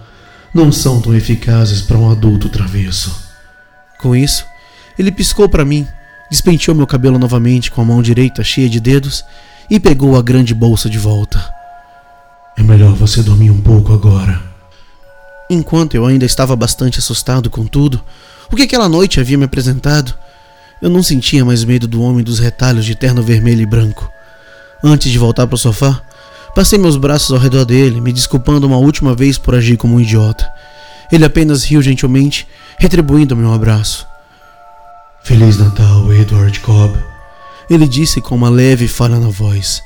não 0.55 0.71
são 0.71 1.01
tão 1.01 1.13
eficazes 1.13 1.83
para 1.83 1.99
um 1.99 2.09
adulto 2.09 2.49
travesso. 2.49 3.13
Com 4.01 4.15
isso, 4.15 4.47
ele 4.97 5.11
piscou 5.11 5.49
para 5.49 5.65
mim, 5.65 5.89
despenteou 6.31 6.77
meu 6.77 6.87
cabelo 6.87 7.19
novamente 7.19 7.69
com 7.69 7.83
a 7.83 7.85
mão 7.85 8.01
direita 8.01 8.45
cheia 8.45 8.69
de 8.69 8.79
dedos 8.79 9.25
e 9.69 9.81
pegou 9.81 10.17
a 10.17 10.23
grande 10.23 10.55
bolsa 10.55 10.89
de 10.89 10.99
volta. 10.99 11.45
É 12.57 12.63
melhor 12.63 12.95
você 12.95 13.25
dormir 13.25 13.51
um 13.51 13.61
pouco 13.61 13.93
agora. 13.93 14.41
Enquanto 15.51 15.97
eu 15.97 16.07
ainda 16.07 16.25
estava 16.25 16.55
bastante 16.55 17.01
assustado 17.01 17.51
com 17.51 17.67
tudo, 17.67 18.01
o 18.53 18.55
que 18.55 18.63
aquela 18.63 18.89
noite 18.89 19.19
havia 19.19 19.37
me 19.37 19.47
apresentado, 19.47 20.15
eu 20.85 20.91
não 20.91 21.03
sentia 21.03 21.47
mais 21.47 21.65
medo 21.65 21.89
do 21.89 22.03
homem 22.03 22.23
dos 22.23 22.39
retalhos 22.39 22.85
de 22.85 22.95
terno 22.95 23.23
vermelho 23.23 23.63
e 23.63 23.67
branco. 23.67 24.07
Antes 24.83 25.11
de 25.11 25.19
voltar 25.19 25.47
para 25.47 25.55
o 25.55 25.59
sofá, 25.59 26.03
passei 26.55 26.79
meus 26.79 26.99
braços 26.99 27.33
ao 27.33 27.39
redor 27.39 27.65
dele, 27.65 28.03
me 28.03 28.13
desculpando 28.13 28.67
uma 28.67 28.77
última 28.77 29.15
vez 29.15 29.39
por 29.39 29.55
agir 29.55 29.79
como 29.79 29.97
um 29.97 30.01
idiota. 30.01 30.47
Ele 31.11 31.25
apenas 31.25 31.65
riu 31.65 31.81
gentilmente, 31.81 32.47
retribuindo 32.79 33.35
meu 33.35 33.51
abraço. 33.51 34.07
Feliz 35.23 35.57
Natal, 35.57 36.13
Edward 36.13 36.61
Cobb. 36.61 36.99
Ele 37.71 37.89
disse 37.89 38.21
com 38.21 38.35
uma 38.35 38.51
leve 38.51 38.87
falha 38.87 39.19
na 39.19 39.31
voz. 39.31 39.83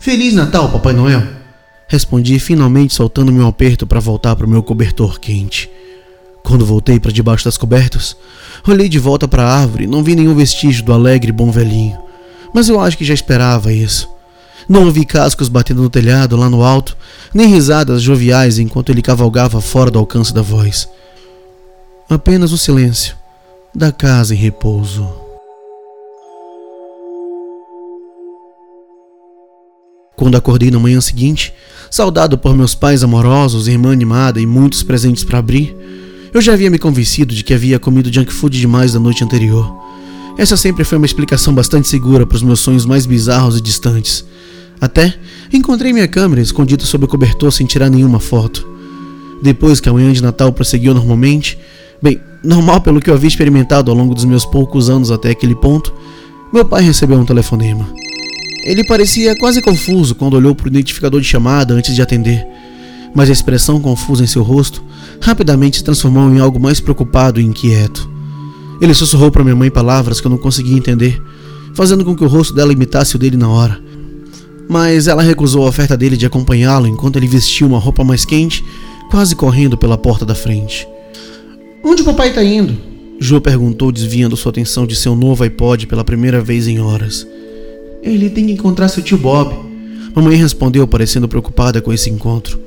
Feliz 0.00 0.34
Natal, 0.34 0.68
Papai 0.68 0.94
Noel. 0.94 1.22
Respondi 1.86 2.40
finalmente 2.40 2.92
soltando 2.92 3.30
meu 3.30 3.46
aperto 3.46 3.86
para 3.86 4.00
voltar 4.00 4.34
para 4.34 4.46
o 4.46 4.50
meu 4.50 4.64
cobertor 4.64 5.20
quente. 5.20 5.70
Quando 6.44 6.66
voltei 6.66 7.00
para 7.00 7.10
debaixo 7.10 7.46
das 7.46 7.56
cobertas, 7.56 8.14
olhei 8.68 8.86
de 8.86 8.98
volta 8.98 9.26
para 9.26 9.42
a 9.42 9.60
árvore 9.60 9.84
e 9.84 9.86
não 9.86 10.04
vi 10.04 10.14
nenhum 10.14 10.34
vestígio 10.34 10.84
do 10.84 10.92
alegre 10.92 11.32
bom 11.32 11.50
velhinho. 11.50 11.98
Mas 12.52 12.68
eu 12.68 12.78
acho 12.78 12.98
que 12.98 13.04
já 13.04 13.14
esperava 13.14 13.72
isso. 13.72 14.08
Não 14.68 14.84
ouvi 14.84 15.06
cascos 15.06 15.48
batendo 15.48 15.82
no 15.82 15.90
telhado 15.90 16.36
lá 16.36 16.50
no 16.50 16.62
alto, 16.62 16.96
nem 17.32 17.48
risadas 17.48 18.02
joviais 18.02 18.58
enquanto 18.58 18.90
ele 18.90 19.02
cavalgava 19.02 19.60
fora 19.60 19.90
do 19.90 19.98
alcance 19.98 20.32
da 20.32 20.42
voz. 20.42 20.86
Apenas 22.08 22.52
o 22.52 22.58
silêncio 22.58 23.16
da 23.74 23.90
casa 23.90 24.34
em 24.34 24.38
repouso. 24.38 25.08
Quando 30.14 30.36
acordei 30.36 30.70
na 30.70 30.78
manhã 30.78 31.00
seguinte, 31.00 31.52
saudado 31.90 32.38
por 32.38 32.54
meus 32.54 32.74
pais 32.74 33.02
amorosos, 33.02 33.66
irmã 33.66 33.92
animada 33.92 34.40
e 34.40 34.46
muitos 34.46 34.82
presentes 34.82 35.24
para 35.24 35.38
abrir, 35.38 35.74
eu 36.34 36.42
já 36.42 36.52
havia 36.52 36.68
me 36.68 36.80
convencido 36.80 37.32
de 37.32 37.44
que 37.44 37.54
havia 37.54 37.78
comido 37.78 38.12
junk 38.12 38.32
food 38.32 38.58
demais 38.58 38.92
na 38.92 38.98
noite 38.98 39.22
anterior. 39.22 39.72
Essa 40.36 40.56
sempre 40.56 40.82
foi 40.82 40.98
uma 40.98 41.06
explicação 41.06 41.54
bastante 41.54 41.86
segura 41.86 42.26
para 42.26 42.34
os 42.34 42.42
meus 42.42 42.58
sonhos 42.58 42.84
mais 42.84 43.06
bizarros 43.06 43.56
e 43.56 43.60
distantes. 43.60 44.24
Até 44.80 45.14
encontrei 45.52 45.92
minha 45.92 46.08
câmera 46.08 46.42
escondida 46.42 46.84
sob 46.84 47.04
o 47.04 47.08
cobertor 47.08 47.52
sem 47.52 47.64
tirar 47.64 47.88
nenhuma 47.88 48.18
foto. 48.18 48.66
Depois 49.40 49.78
que 49.78 49.88
a 49.88 49.92
manhã 49.92 50.12
de 50.12 50.20
Natal 50.20 50.52
prosseguiu 50.52 50.92
normalmente, 50.92 51.56
bem, 52.02 52.20
normal 52.42 52.80
pelo 52.80 53.00
que 53.00 53.08
eu 53.08 53.14
havia 53.14 53.28
experimentado 53.28 53.88
ao 53.88 53.96
longo 53.96 54.12
dos 54.12 54.24
meus 54.24 54.44
poucos 54.44 54.90
anos 54.90 55.12
até 55.12 55.30
aquele 55.30 55.54
ponto, 55.54 55.94
meu 56.52 56.64
pai 56.64 56.82
recebeu 56.82 57.16
um 57.16 57.24
telefonema. 57.24 57.88
Ele 58.64 58.82
parecia 58.82 59.36
quase 59.36 59.62
confuso 59.62 60.16
quando 60.16 60.34
olhou 60.34 60.52
para 60.52 60.64
o 60.64 60.68
identificador 60.68 61.20
de 61.20 61.28
chamada 61.28 61.74
antes 61.74 61.94
de 61.94 62.02
atender, 62.02 62.44
mas 63.14 63.30
a 63.30 63.32
expressão 63.32 63.80
confusa 63.80 64.24
em 64.24 64.26
seu 64.26 64.42
rosto 64.42 64.82
rapidamente 65.24 65.78
se 65.78 65.84
transformou 65.84 66.30
em 66.30 66.38
algo 66.38 66.60
mais 66.60 66.80
preocupado 66.80 67.40
e 67.40 67.44
inquieto. 67.44 68.06
Ele 68.78 68.92
sussurrou 68.92 69.30
para 69.30 69.42
minha 69.42 69.56
mãe 69.56 69.70
palavras 69.70 70.20
que 70.20 70.26
eu 70.26 70.30
não 70.30 70.36
conseguia 70.36 70.76
entender, 70.76 71.20
fazendo 71.72 72.04
com 72.04 72.14
que 72.14 72.22
o 72.22 72.28
rosto 72.28 72.52
dela 72.52 72.74
imitasse 72.74 73.16
o 73.16 73.18
dele 73.18 73.34
na 73.34 73.48
hora. 73.48 73.82
Mas 74.68 75.08
ela 75.08 75.22
recusou 75.22 75.64
a 75.64 75.68
oferta 75.68 75.96
dele 75.96 76.18
de 76.18 76.26
acompanhá-lo 76.26 76.86
enquanto 76.86 77.16
ele 77.16 77.26
vestia 77.26 77.66
uma 77.66 77.78
roupa 77.78 78.04
mais 78.04 78.26
quente, 78.26 78.62
quase 79.10 79.34
correndo 79.34 79.78
pela 79.78 79.96
porta 79.96 80.26
da 80.26 80.34
frente. 80.34 80.86
Onde 81.82 82.02
o 82.02 82.04
papai 82.04 82.28
está 82.28 82.44
indo? 82.44 82.76
Jo 83.18 83.40
perguntou, 83.40 83.90
desviando 83.90 84.36
sua 84.36 84.50
atenção 84.50 84.86
de 84.86 84.94
seu 84.94 85.16
novo 85.16 85.42
iPod 85.42 85.86
pela 85.86 86.04
primeira 86.04 86.42
vez 86.42 86.68
em 86.68 86.80
horas. 86.80 87.26
Ele 88.02 88.28
tem 88.28 88.44
que 88.46 88.52
encontrar 88.52 88.88
seu 88.88 89.02
tio 89.02 89.16
Bob. 89.16 89.54
Mamãe 90.14 90.36
respondeu, 90.36 90.86
parecendo 90.86 91.28
preocupada 91.28 91.80
com 91.80 91.90
esse 91.90 92.10
encontro. 92.10 92.63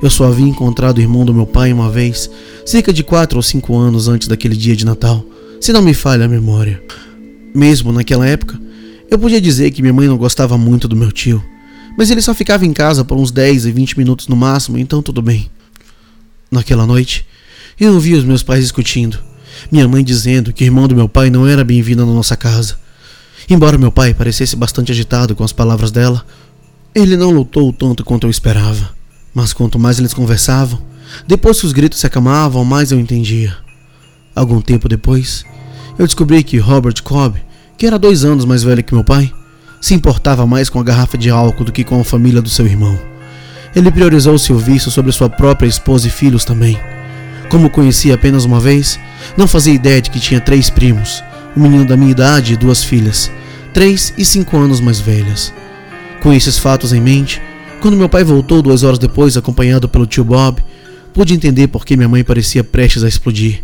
Eu 0.00 0.10
só 0.10 0.26
havia 0.26 0.46
encontrado 0.46 0.98
o 0.98 1.00
irmão 1.00 1.24
do 1.24 1.34
meu 1.34 1.46
pai 1.46 1.72
uma 1.72 1.90
vez, 1.90 2.30
cerca 2.64 2.92
de 2.92 3.02
quatro 3.02 3.38
ou 3.38 3.42
cinco 3.42 3.76
anos 3.76 4.06
antes 4.06 4.28
daquele 4.28 4.54
dia 4.54 4.76
de 4.76 4.84
Natal, 4.84 5.24
se 5.60 5.72
não 5.72 5.82
me 5.82 5.92
falha 5.92 6.26
a 6.26 6.28
memória. 6.28 6.80
Mesmo 7.52 7.92
naquela 7.92 8.26
época, 8.26 8.60
eu 9.10 9.18
podia 9.18 9.40
dizer 9.40 9.72
que 9.72 9.82
minha 9.82 9.92
mãe 9.92 10.06
não 10.06 10.16
gostava 10.16 10.56
muito 10.56 10.86
do 10.86 10.94
meu 10.94 11.10
tio, 11.10 11.42
mas 11.96 12.10
ele 12.10 12.22
só 12.22 12.32
ficava 12.32 12.64
em 12.64 12.72
casa 12.72 13.04
por 13.04 13.18
uns 13.18 13.32
10 13.32 13.66
e 13.66 13.72
20 13.72 13.98
minutos 13.98 14.28
no 14.28 14.36
máximo, 14.36 14.78
então 14.78 15.02
tudo 15.02 15.20
bem. 15.20 15.50
Naquela 16.48 16.86
noite, 16.86 17.26
eu 17.80 17.94
ouvi 17.94 18.14
os 18.14 18.24
meus 18.24 18.44
pais 18.44 18.62
discutindo, 18.62 19.18
minha 19.72 19.88
mãe 19.88 20.04
dizendo 20.04 20.52
que 20.52 20.62
o 20.62 20.66
irmão 20.66 20.86
do 20.86 20.94
meu 20.94 21.08
pai 21.08 21.28
não 21.28 21.44
era 21.44 21.64
bem-vindo 21.64 22.06
na 22.06 22.12
nossa 22.12 22.36
casa. 22.36 22.78
Embora 23.50 23.76
meu 23.76 23.90
pai 23.90 24.14
parecesse 24.14 24.54
bastante 24.54 24.92
agitado 24.92 25.34
com 25.34 25.42
as 25.42 25.52
palavras 25.52 25.90
dela, 25.90 26.24
ele 26.94 27.16
não 27.16 27.30
lutou 27.30 27.72
tanto 27.72 28.04
quanto 28.04 28.26
eu 28.26 28.30
esperava. 28.30 28.97
Mas 29.38 29.52
quanto 29.52 29.78
mais 29.78 30.00
eles 30.00 30.12
conversavam, 30.12 30.80
depois 31.24 31.60
que 31.60 31.66
os 31.66 31.72
gritos 31.72 32.00
se 32.00 32.06
acalmavam, 32.08 32.64
mais 32.64 32.90
eu 32.90 32.98
entendia. 32.98 33.56
Algum 34.34 34.60
tempo 34.60 34.88
depois, 34.88 35.44
eu 35.96 36.04
descobri 36.04 36.42
que 36.42 36.58
Robert 36.58 37.00
Cobb, 37.04 37.40
que 37.76 37.86
era 37.86 38.00
dois 38.00 38.24
anos 38.24 38.44
mais 38.44 38.64
velho 38.64 38.82
que 38.82 38.92
meu 38.92 39.04
pai, 39.04 39.32
se 39.80 39.94
importava 39.94 40.44
mais 40.44 40.68
com 40.68 40.80
a 40.80 40.82
garrafa 40.82 41.16
de 41.16 41.30
álcool 41.30 41.62
do 41.62 41.70
que 41.70 41.84
com 41.84 42.00
a 42.00 42.04
família 42.04 42.42
do 42.42 42.48
seu 42.48 42.66
irmão. 42.66 42.98
Ele 43.76 43.92
priorizou 43.92 44.36
seu 44.40 44.58
vício 44.58 44.90
sobre 44.90 45.12
sua 45.12 45.30
própria 45.30 45.68
esposa 45.68 46.08
e 46.08 46.10
filhos 46.10 46.44
também. 46.44 46.76
Como 47.48 47.68
o 47.68 47.70
conhecia 47.70 48.16
apenas 48.16 48.44
uma 48.44 48.58
vez, 48.58 48.98
não 49.36 49.46
fazia 49.46 49.72
ideia 49.72 50.02
de 50.02 50.10
que 50.10 50.18
tinha 50.18 50.40
três 50.40 50.68
primos, 50.68 51.22
um 51.56 51.62
menino 51.62 51.84
da 51.84 51.96
minha 51.96 52.10
idade 52.10 52.54
e 52.54 52.56
duas 52.56 52.82
filhas, 52.82 53.30
três 53.72 54.12
e 54.18 54.24
cinco 54.24 54.56
anos 54.56 54.80
mais 54.80 54.98
velhas. 54.98 55.54
Com 56.20 56.32
esses 56.32 56.58
fatos 56.58 56.92
em 56.92 57.00
mente, 57.00 57.40
quando 57.80 57.96
meu 57.96 58.08
pai 58.08 58.24
voltou 58.24 58.60
duas 58.60 58.82
horas 58.82 58.98
depois, 58.98 59.36
acompanhado 59.36 59.88
pelo 59.88 60.06
tio 60.06 60.24
Bob, 60.24 60.62
pude 61.14 61.34
entender 61.34 61.68
por 61.68 61.84
que 61.84 61.96
minha 61.96 62.08
mãe 62.08 62.24
parecia 62.24 62.64
prestes 62.64 63.04
a 63.04 63.08
explodir. 63.08 63.62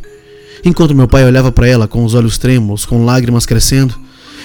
Enquanto 0.65 0.95
meu 0.95 1.09
pai 1.09 1.25
olhava 1.25 1.53
para 1.53 1.67
ela 1.67 1.89
com 1.89 2.05
os 2.05 2.15
olhos 2.15 2.39
trêmulos, 2.39 2.87
com 2.87 3.05
lágrimas 3.05 3.45
crescendo, 3.45 3.95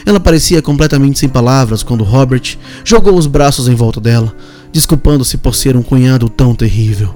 ela 0.05 0.19
parecia 0.19 0.61
completamente 0.61 1.19
sem 1.19 1.29
palavras 1.29 1.83
quando 1.83 2.03
Robert 2.03 2.57
jogou 2.83 3.17
os 3.17 3.27
braços 3.27 3.67
em 3.67 3.75
volta 3.75 3.99
dela, 3.99 4.33
desculpando-se 4.71 5.37
por 5.37 5.55
ser 5.55 5.75
um 5.75 5.83
cunhado 5.83 6.29
tão 6.29 6.55
terrível. 6.55 7.13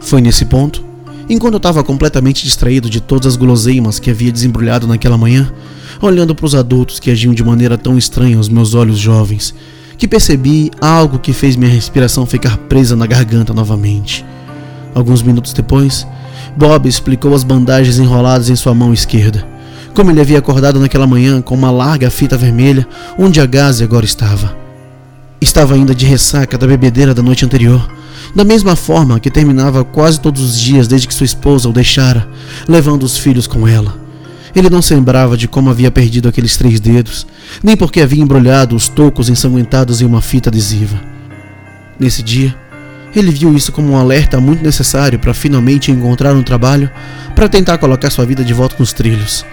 Foi 0.00 0.20
nesse 0.20 0.44
ponto 0.44 0.84
enquanto 1.28 1.54
eu 1.54 1.58
estava 1.58 1.82
completamente 1.82 2.44
distraído 2.44 2.88
de 2.88 3.00
todas 3.00 3.26
as 3.26 3.36
guloseimas 3.36 3.98
que 3.98 4.10
havia 4.10 4.30
desembrulhado 4.30 4.86
naquela 4.86 5.18
manhã, 5.18 5.52
olhando 6.00 6.34
para 6.34 6.46
os 6.46 6.54
adultos 6.54 7.00
que 7.00 7.10
agiam 7.10 7.34
de 7.34 7.42
maneira 7.42 7.76
tão 7.76 7.98
estranha 7.98 8.36
aos 8.36 8.48
meus 8.48 8.74
olhos 8.74 8.98
jovens, 8.98 9.54
que 9.98 10.06
percebi 10.06 10.70
algo 10.80 11.18
que 11.18 11.32
fez 11.32 11.56
minha 11.56 11.70
respiração 11.70 12.26
ficar 12.26 12.56
presa 12.56 12.94
na 12.94 13.06
garganta 13.06 13.54
novamente. 13.54 14.24
Alguns 14.94 15.22
minutos 15.22 15.52
depois, 15.52 16.06
Bob 16.56 16.88
explicou 16.88 17.34
as 17.34 17.44
bandagens 17.44 17.98
enroladas 17.98 18.48
em 18.48 18.56
sua 18.56 18.74
mão 18.74 18.92
esquerda, 18.92 19.46
como 19.94 20.10
ele 20.10 20.20
havia 20.20 20.38
acordado 20.38 20.80
naquela 20.80 21.06
manhã 21.06 21.40
com 21.40 21.54
uma 21.54 21.70
larga 21.70 22.10
fita 22.10 22.36
vermelha 22.36 22.86
onde 23.18 23.40
a 23.40 23.46
Gaze 23.46 23.84
agora 23.84 24.04
estava. 24.04 24.56
Estava 25.40 25.74
ainda 25.74 25.94
de 25.94 26.06
ressaca 26.06 26.56
da 26.56 26.66
bebedeira 26.66 27.12
da 27.12 27.22
noite 27.22 27.44
anterior, 27.44 27.86
da 28.34 28.44
mesma 28.44 28.74
forma 28.74 29.20
que 29.20 29.30
terminava 29.30 29.84
quase 29.84 30.20
todos 30.20 30.42
os 30.42 30.58
dias 30.58 30.88
desde 30.88 31.08
que 31.08 31.14
sua 31.14 31.26
esposa 31.26 31.68
o 31.68 31.72
deixara, 31.72 32.28
levando 32.66 33.02
os 33.02 33.16
filhos 33.16 33.46
com 33.46 33.66
ela. 33.68 34.05
Ele 34.54 34.70
não 34.70 34.80
se 34.80 34.94
lembrava 34.94 35.36
de 35.36 35.48
como 35.48 35.70
havia 35.70 35.90
perdido 35.90 36.28
aqueles 36.28 36.56
três 36.56 36.80
dedos, 36.80 37.26
nem 37.62 37.76
porque 37.76 38.00
havia 38.00 38.22
embrulhado 38.22 38.76
os 38.76 38.88
tocos 38.88 39.28
ensanguentados 39.28 40.00
em 40.00 40.04
uma 40.04 40.22
fita 40.22 40.48
adesiva. 40.48 41.00
Nesse 41.98 42.22
dia, 42.22 42.54
ele 43.14 43.30
viu 43.30 43.54
isso 43.54 43.72
como 43.72 43.92
um 43.92 43.96
alerta 43.96 44.40
muito 44.40 44.62
necessário 44.62 45.18
para 45.18 45.32
finalmente 45.32 45.90
encontrar 45.90 46.34
um 46.34 46.42
trabalho 46.42 46.90
para 47.34 47.48
tentar 47.48 47.78
colocar 47.78 48.10
sua 48.10 48.26
vida 48.26 48.44
de 48.44 48.52
volta 48.52 48.76
nos 48.78 48.92
trilhos. 48.92 49.44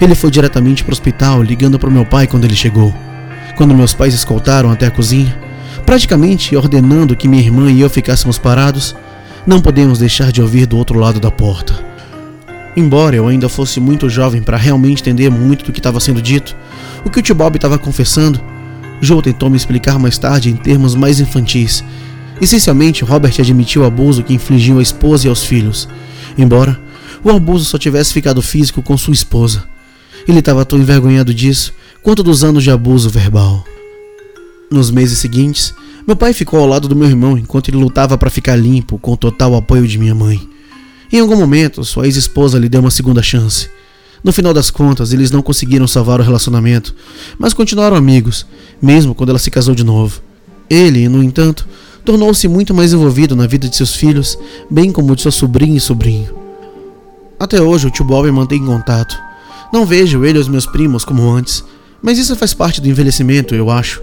Ele 0.00 0.14
foi 0.14 0.30
diretamente 0.30 0.84
para 0.84 0.90
o 0.90 0.92
hospital, 0.92 1.42
ligando 1.42 1.78
para 1.78 1.90
meu 1.90 2.04
pai 2.04 2.26
quando 2.26 2.44
ele 2.44 2.54
chegou. 2.54 2.94
Quando 3.56 3.74
meus 3.74 3.94
pais 3.94 4.12
escoltaram 4.12 4.70
até 4.70 4.86
a 4.86 4.90
cozinha, 4.90 5.34
praticamente 5.86 6.54
ordenando 6.54 7.16
que 7.16 7.26
minha 7.26 7.42
irmã 7.42 7.70
e 7.70 7.80
eu 7.80 7.88
ficássemos 7.88 8.38
parados, 8.38 8.94
não 9.46 9.60
podemos 9.60 9.98
deixar 9.98 10.30
de 10.30 10.42
ouvir 10.42 10.66
do 10.66 10.76
outro 10.76 10.98
lado 10.98 11.18
da 11.18 11.30
porta. 11.30 11.95
Embora 12.76 13.16
eu 13.16 13.26
ainda 13.26 13.48
fosse 13.48 13.80
muito 13.80 14.08
jovem 14.10 14.42
para 14.42 14.58
realmente 14.58 15.00
entender 15.00 15.30
muito 15.30 15.64
do 15.64 15.72
que 15.72 15.80
estava 15.80 15.98
sendo 15.98 16.20
dito, 16.20 16.54
o 17.04 17.10
que 17.10 17.20
o 17.20 17.22
tio 17.22 17.34
Bob 17.34 17.56
estava 17.56 17.78
confessando, 17.78 18.38
Joe 19.00 19.22
tentou 19.22 19.48
me 19.48 19.56
explicar 19.56 19.98
mais 19.98 20.18
tarde 20.18 20.50
em 20.50 20.56
termos 20.56 20.94
mais 20.94 21.18
infantis. 21.18 21.82
Essencialmente, 22.40 23.02
Robert 23.02 23.34
admitiu 23.38 23.82
o 23.82 23.86
abuso 23.86 24.22
que 24.22 24.34
infligiu 24.34 24.78
à 24.78 24.82
esposa 24.82 25.26
e 25.26 25.30
aos 25.30 25.42
filhos, 25.42 25.88
embora 26.36 26.78
o 27.24 27.30
abuso 27.30 27.64
só 27.64 27.78
tivesse 27.78 28.12
ficado 28.12 28.42
físico 28.42 28.82
com 28.82 28.96
sua 28.96 29.14
esposa. 29.14 29.64
Ele 30.28 30.40
estava 30.40 30.64
tão 30.64 30.78
envergonhado 30.78 31.32
disso 31.32 31.72
quanto 32.02 32.22
dos 32.22 32.44
anos 32.44 32.62
de 32.62 32.70
abuso 32.70 33.08
verbal. 33.08 33.64
Nos 34.70 34.90
meses 34.90 35.18
seguintes, 35.18 35.72
meu 36.06 36.16
pai 36.16 36.32
ficou 36.32 36.60
ao 36.60 36.66
lado 36.66 36.88
do 36.88 36.96
meu 36.96 37.08
irmão 37.08 37.38
enquanto 37.38 37.68
ele 37.68 37.78
lutava 37.78 38.18
para 38.18 38.28
ficar 38.28 38.56
limpo 38.56 38.98
com 38.98 39.12
o 39.12 39.16
total 39.16 39.54
apoio 39.54 39.86
de 39.86 39.98
minha 39.98 40.14
mãe. 40.14 40.55
Em 41.12 41.20
algum 41.20 41.36
momento, 41.36 41.84
sua 41.84 42.06
ex-esposa 42.06 42.58
lhe 42.58 42.68
deu 42.68 42.80
uma 42.80 42.90
segunda 42.90 43.22
chance. 43.22 43.68
No 44.24 44.32
final 44.32 44.52
das 44.52 44.70
contas, 44.70 45.12
eles 45.12 45.30
não 45.30 45.40
conseguiram 45.40 45.86
salvar 45.86 46.20
o 46.20 46.22
relacionamento, 46.22 46.94
mas 47.38 47.54
continuaram 47.54 47.96
amigos, 47.96 48.44
mesmo 48.82 49.14
quando 49.14 49.30
ela 49.30 49.38
se 49.38 49.50
casou 49.50 49.74
de 49.74 49.84
novo. 49.84 50.20
Ele, 50.68 51.08
no 51.08 51.22
entanto, 51.22 51.66
tornou-se 52.04 52.48
muito 52.48 52.74
mais 52.74 52.92
envolvido 52.92 53.36
na 53.36 53.46
vida 53.46 53.68
de 53.68 53.76
seus 53.76 53.94
filhos, 53.94 54.36
bem 54.68 54.90
como 54.90 55.14
de 55.14 55.22
sua 55.22 55.30
sobrinha 55.30 55.76
e 55.76 55.80
sobrinho. 55.80 56.34
Até 57.38 57.60
hoje, 57.60 57.86
o 57.86 57.90
tio 57.90 58.04
Bob 58.04 58.30
mantém 58.30 58.64
contato. 58.64 59.16
Não 59.72 59.86
vejo 59.86 60.24
ele 60.24 60.38
e 60.38 60.40
os 60.40 60.48
meus 60.48 60.66
primos 60.66 61.04
como 61.04 61.30
antes, 61.30 61.62
mas 62.02 62.18
isso 62.18 62.34
faz 62.34 62.54
parte 62.54 62.80
do 62.80 62.88
envelhecimento, 62.88 63.54
eu 63.54 63.70
acho. 63.70 64.02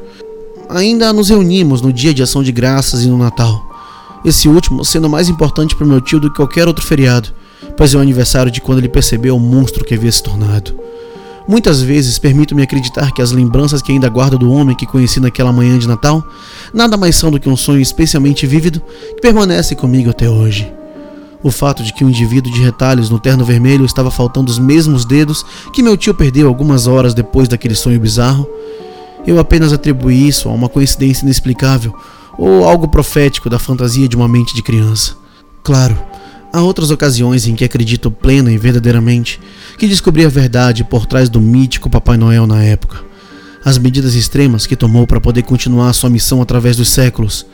Ainda 0.70 1.12
nos 1.12 1.30
reunimos 1.30 1.82
no 1.82 1.92
dia 1.92 2.14
de 2.14 2.24
ação 2.24 2.44
de 2.44 2.52
graças 2.52 3.04
e 3.04 3.08
no 3.08 3.18
Natal. 3.18 3.73
Esse 4.24 4.48
último 4.48 4.86
sendo 4.86 5.10
mais 5.10 5.28
importante 5.28 5.76
para 5.76 5.86
meu 5.86 6.00
tio 6.00 6.20
do 6.20 6.30
que 6.30 6.38
qualquer 6.38 6.68
outro 6.68 6.86
feriado, 6.86 7.30
pois 7.76 7.94
é 7.94 7.98
o 7.98 8.02
aniversário 8.02 8.52
de 8.52 8.62
quando 8.62 8.78
ele 8.78 8.88
percebeu 8.88 9.36
o 9.36 9.40
monstro 9.40 9.84
que 9.84 9.94
havia 9.94 10.12
se 10.12 10.24
tornado. 10.24 10.74
Muitas 11.46 11.82
vezes 11.82 12.18
permito-me 12.18 12.64
acreditar 12.64 13.12
que 13.12 13.22
as 13.22 13.32
lembranças 13.32 13.82
que 13.82 13.92
ainda 13.92 14.08
guardo 14.08 14.38
do 14.38 14.50
homem 14.50 14.76
que 14.76 14.86
conheci 14.86 15.20
naquela 15.20 15.52
manhã 15.52 15.78
de 15.78 15.88
Natal 15.88 16.26
nada 16.74 16.96
mais 16.96 17.18
são 17.18 17.30
do 17.30 17.40
que 17.40 17.50
um 17.50 17.58
sonho 17.58 17.82
especialmente 17.82 18.48
vívido 18.48 18.82
que 19.16 19.22
permanece 19.22 19.76
comigo 19.76 20.10
até 20.10 20.30
hoje. 20.30 20.72
O 21.44 21.52
fato 21.52 21.84
de 21.84 21.92
que 21.92 22.06
o 22.06 22.08
um 22.08 22.10
indivíduo 22.10 22.50
de 22.50 22.62
retalhos 22.62 23.10
no 23.10 23.20
terno 23.20 23.44
vermelho 23.44 23.84
estava 23.84 24.10
faltando 24.10 24.50
os 24.50 24.58
mesmos 24.58 25.04
dedos 25.04 25.46
que 25.74 25.84
meu 25.84 25.98
tio 25.98 26.14
perdeu 26.14 26.48
algumas 26.48 26.88
horas 26.88 27.14
depois 27.14 27.50
daquele 27.50 27.76
sonho 27.76 28.00
bizarro, 28.00 28.48
eu 29.28 29.38
apenas 29.38 29.74
atribuí 29.74 30.26
isso 30.26 30.48
a 30.48 30.54
uma 30.54 30.70
coincidência 30.70 31.26
inexplicável 31.26 31.94
ou 32.38 32.68
algo 32.68 32.88
profético 32.88 33.50
da 33.50 33.60
fantasia 33.60 34.08
de 34.08 34.16
uma 34.16 34.28
mente 34.28 34.56
de 34.56 34.62
criança. 34.62 35.16
Claro, 35.64 35.98
há 36.52 36.62
outras 36.62 36.92
ocasiões 36.92 37.48
em 37.48 37.56
que 37.56 37.64
acredito 37.64 38.12
plena 38.12 38.52
e 38.52 38.58
verdadeiramente 38.58 39.40
que 39.78 39.88
descobri 39.88 40.26
a 40.26 40.30
verdade 40.30 40.84
por 40.84 41.06
trás 41.06 41.30
do 41.30 41.40
mítico 41.40 41.90
Papai 41.90 42.18
Noel 42.18 42.48
na 42.48 42.64
época. 42.64 43.04
As 43.64 43.78
medidas 43.78 44.14
extremas 44.14 44.68
que 44.68 44.76
tomou 44.76 45.08
para 45.08 45.22
poder 45.22 45.44
continuar 45.44 45.94
sua 45.94 46.10
missão 46.10 46.42
através 46.42 46.76
dos 46.76 46.90
séculos. 46.90 47.46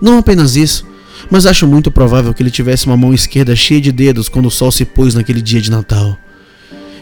Não 0.00 0.18
apenas 0.18 0.54
isso, 0.54 0.86
mas 1.30 1.46
acho 1.46 1.66
muito 1.66 1.90
provável 1.90 2.32
que 2.32 2.42
ele 2.42 2.50
tivesse 2.50 2.86
uma 2.86 2.96
mão 2.96 3.12
esquerda 3.12 3.56
cheia 3.56 3.80
de 3.80 3.90
dedos 3.90 4.28
quando 4.28 4.46
o 4.46 4.50
sol 4.50 4.70
se 4.70 4.84
pôs 4.84 5.14
naquele 5.14 5.42
dia 5.42 5.60
de 5.60 5.70
Natal. 5.70 6.16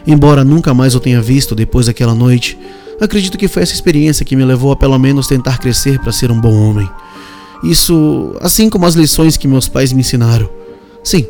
Embora 0.07 0.43
nunca 0.43 0.73
mais 0.73 0.95
o 0.95 0.99
tenha 0.99 1.21
visto 1.21 1.55
depois 1.55 1.87
daquela 1.87 2.15
noite, 2.15 2.57
acredito 2.99 3.37
que 3.37 3.47
foi 3.47 3.63
essa 3.63 3.73
experiência 3.73 4.25
que 4.25 4.35
me 4.35 4.45
levou 4.45 4.71
a 4.71 4.75
pelo 4.75 4.97
menos 4.97 5.27
tentar 5.27 5.57
crescer 5.59 5.99
para 5.99 6.11
ser 6.11 6.31
um 6.31 6.39
bom 6.39 6.53
homem. 6.53 6.89
Isso, 7.65 8.35
assim 8.41 8.69
como 8.69 8.85
as 8.85 8.93
lições 8.93 9.37
que 9.37 9.47
meus 9.47 9.67
pais 9.67 9.91
me 9.91 10.01
ensinaram. 10.01 10.47
Sim, 11.03 11.25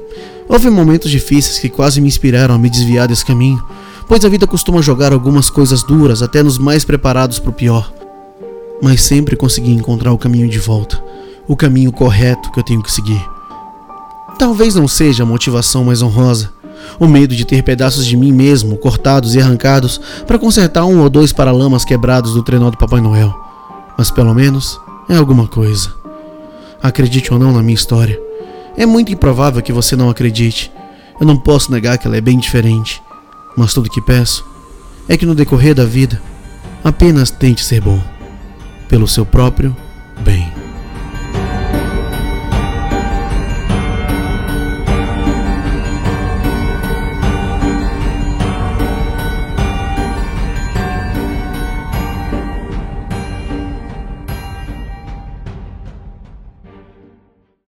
houve 0.50 0.70
momentos 0.70 1.10
difíceis 1.10 1.60
que 1.60 1.70
quase 1.70 2.02
me 2.02 2.08
inspiraram 2.10 2.54
a 2.54 2.58
me 2.58 2.70
desviar 2.70 3.08
desse 3.08 3.26
caminho, 3.26 3.64
pois 4.06 4.26
a 4.26 4.30
vida 4.30 4.46
costuma 4.46 4.82
jogar 4.82 5.14
algumas 5.14 5.50
coisas 5.50 5.82
duras 5.82 6.22
até 6.22 6.44
nos 6.44 6.58
mais 6.58 6.84
preparados 6.84 7.40
para 7.40 7.52
o 7.52 7.54
pior. 7.54 7.90
Mas 8.84 9.02
sempre 9.02 9.38
consegui 9.38 9.72
encontrar 9.72 10.12
o 10.12 10.18
caminho 10.18 10.50
de 10.50 10.60
volta, 10.60 11.02
o 11.48 11.56
caminho 11.56 11.92
correto 11.92 12.52
que 12.52 12.60
eu 12.60 12.64
tenho 12.64 12.84
que 12.84 12.92
seguir. 12.92 13.26
Talvez 14.38 14.76
não 14.76 14.90
seja 14.90 15.24
a 15.24 15.26
motivação 15.26 15.86
mais 15.86 16.02
honrosa, 16.02 16.52
o 17.00 17.08
medo 17.08 17.34
de 17.34 17.46
ter 17.46 17.64
pedaços 17.64 18.06
de 18.06 18.18
mim 18.18 18.34
mesmo 18.34 18.76
cortados 18.76 19.36
e 19.36 19.40
arrancados 19.40 20.02
para 20.28 20.38
consertar 20.38 20.84
um 20.84 21.00
ou 21.00 21.10
dois 21.10 21.32
paralamas 21.32 21.86
quebrados 21.86 22.34
do 22.34 22.44
trenó 22.44 22.70
do 22.70 22.78
Papai 22.78 23.00
Noel, 23.00 23.34
mas 23.98 24.12
pelo 24.12 24.34
menos 24.36 24.78
é 25.08 25.16
alguma 25.16 25.48
coisa. 25.48 26.05
Acredite 26.86 27.34
ou 27.34 27.40
não 27.40 27.52
na 27.52 27.64
minha 27.64 27.74
história. 27.74 28.20
É 28.78 28.86
muito 28.86 29.12
improvável 29.12 29.62
que 29.62 29.74
você 29.74 29.96
não 29.96 30.08
acredite. 30.08 30.72
Eu 31.20 31.26
não 31.26 31.36
posso 31.36 31.72
negar 31.72 31.98
que 31.98 32.06
ela 32.06 32.16
é 32.16 32.22
bem 32.22 32.38
diferente. 32.38 33.02
Mas 33.58 33.74
tudo 33.74 33.90
que 33.90 34.02
peço 34.02 34.46
é 35.10 35.18
que 35.18 35.26
no 35.26 35.34
decorrer 35.34 35.74
da 35.74 35.86
vida 35.86 36.22
apenas 36.84 37.32
tente 37.32 37.64
ser 37.64 37.82
bom, 37.82 38.00
pelo 38.88 39.08
seu 39.08 39.26
próprio 39.26 39.76
bem. 40.24 40.65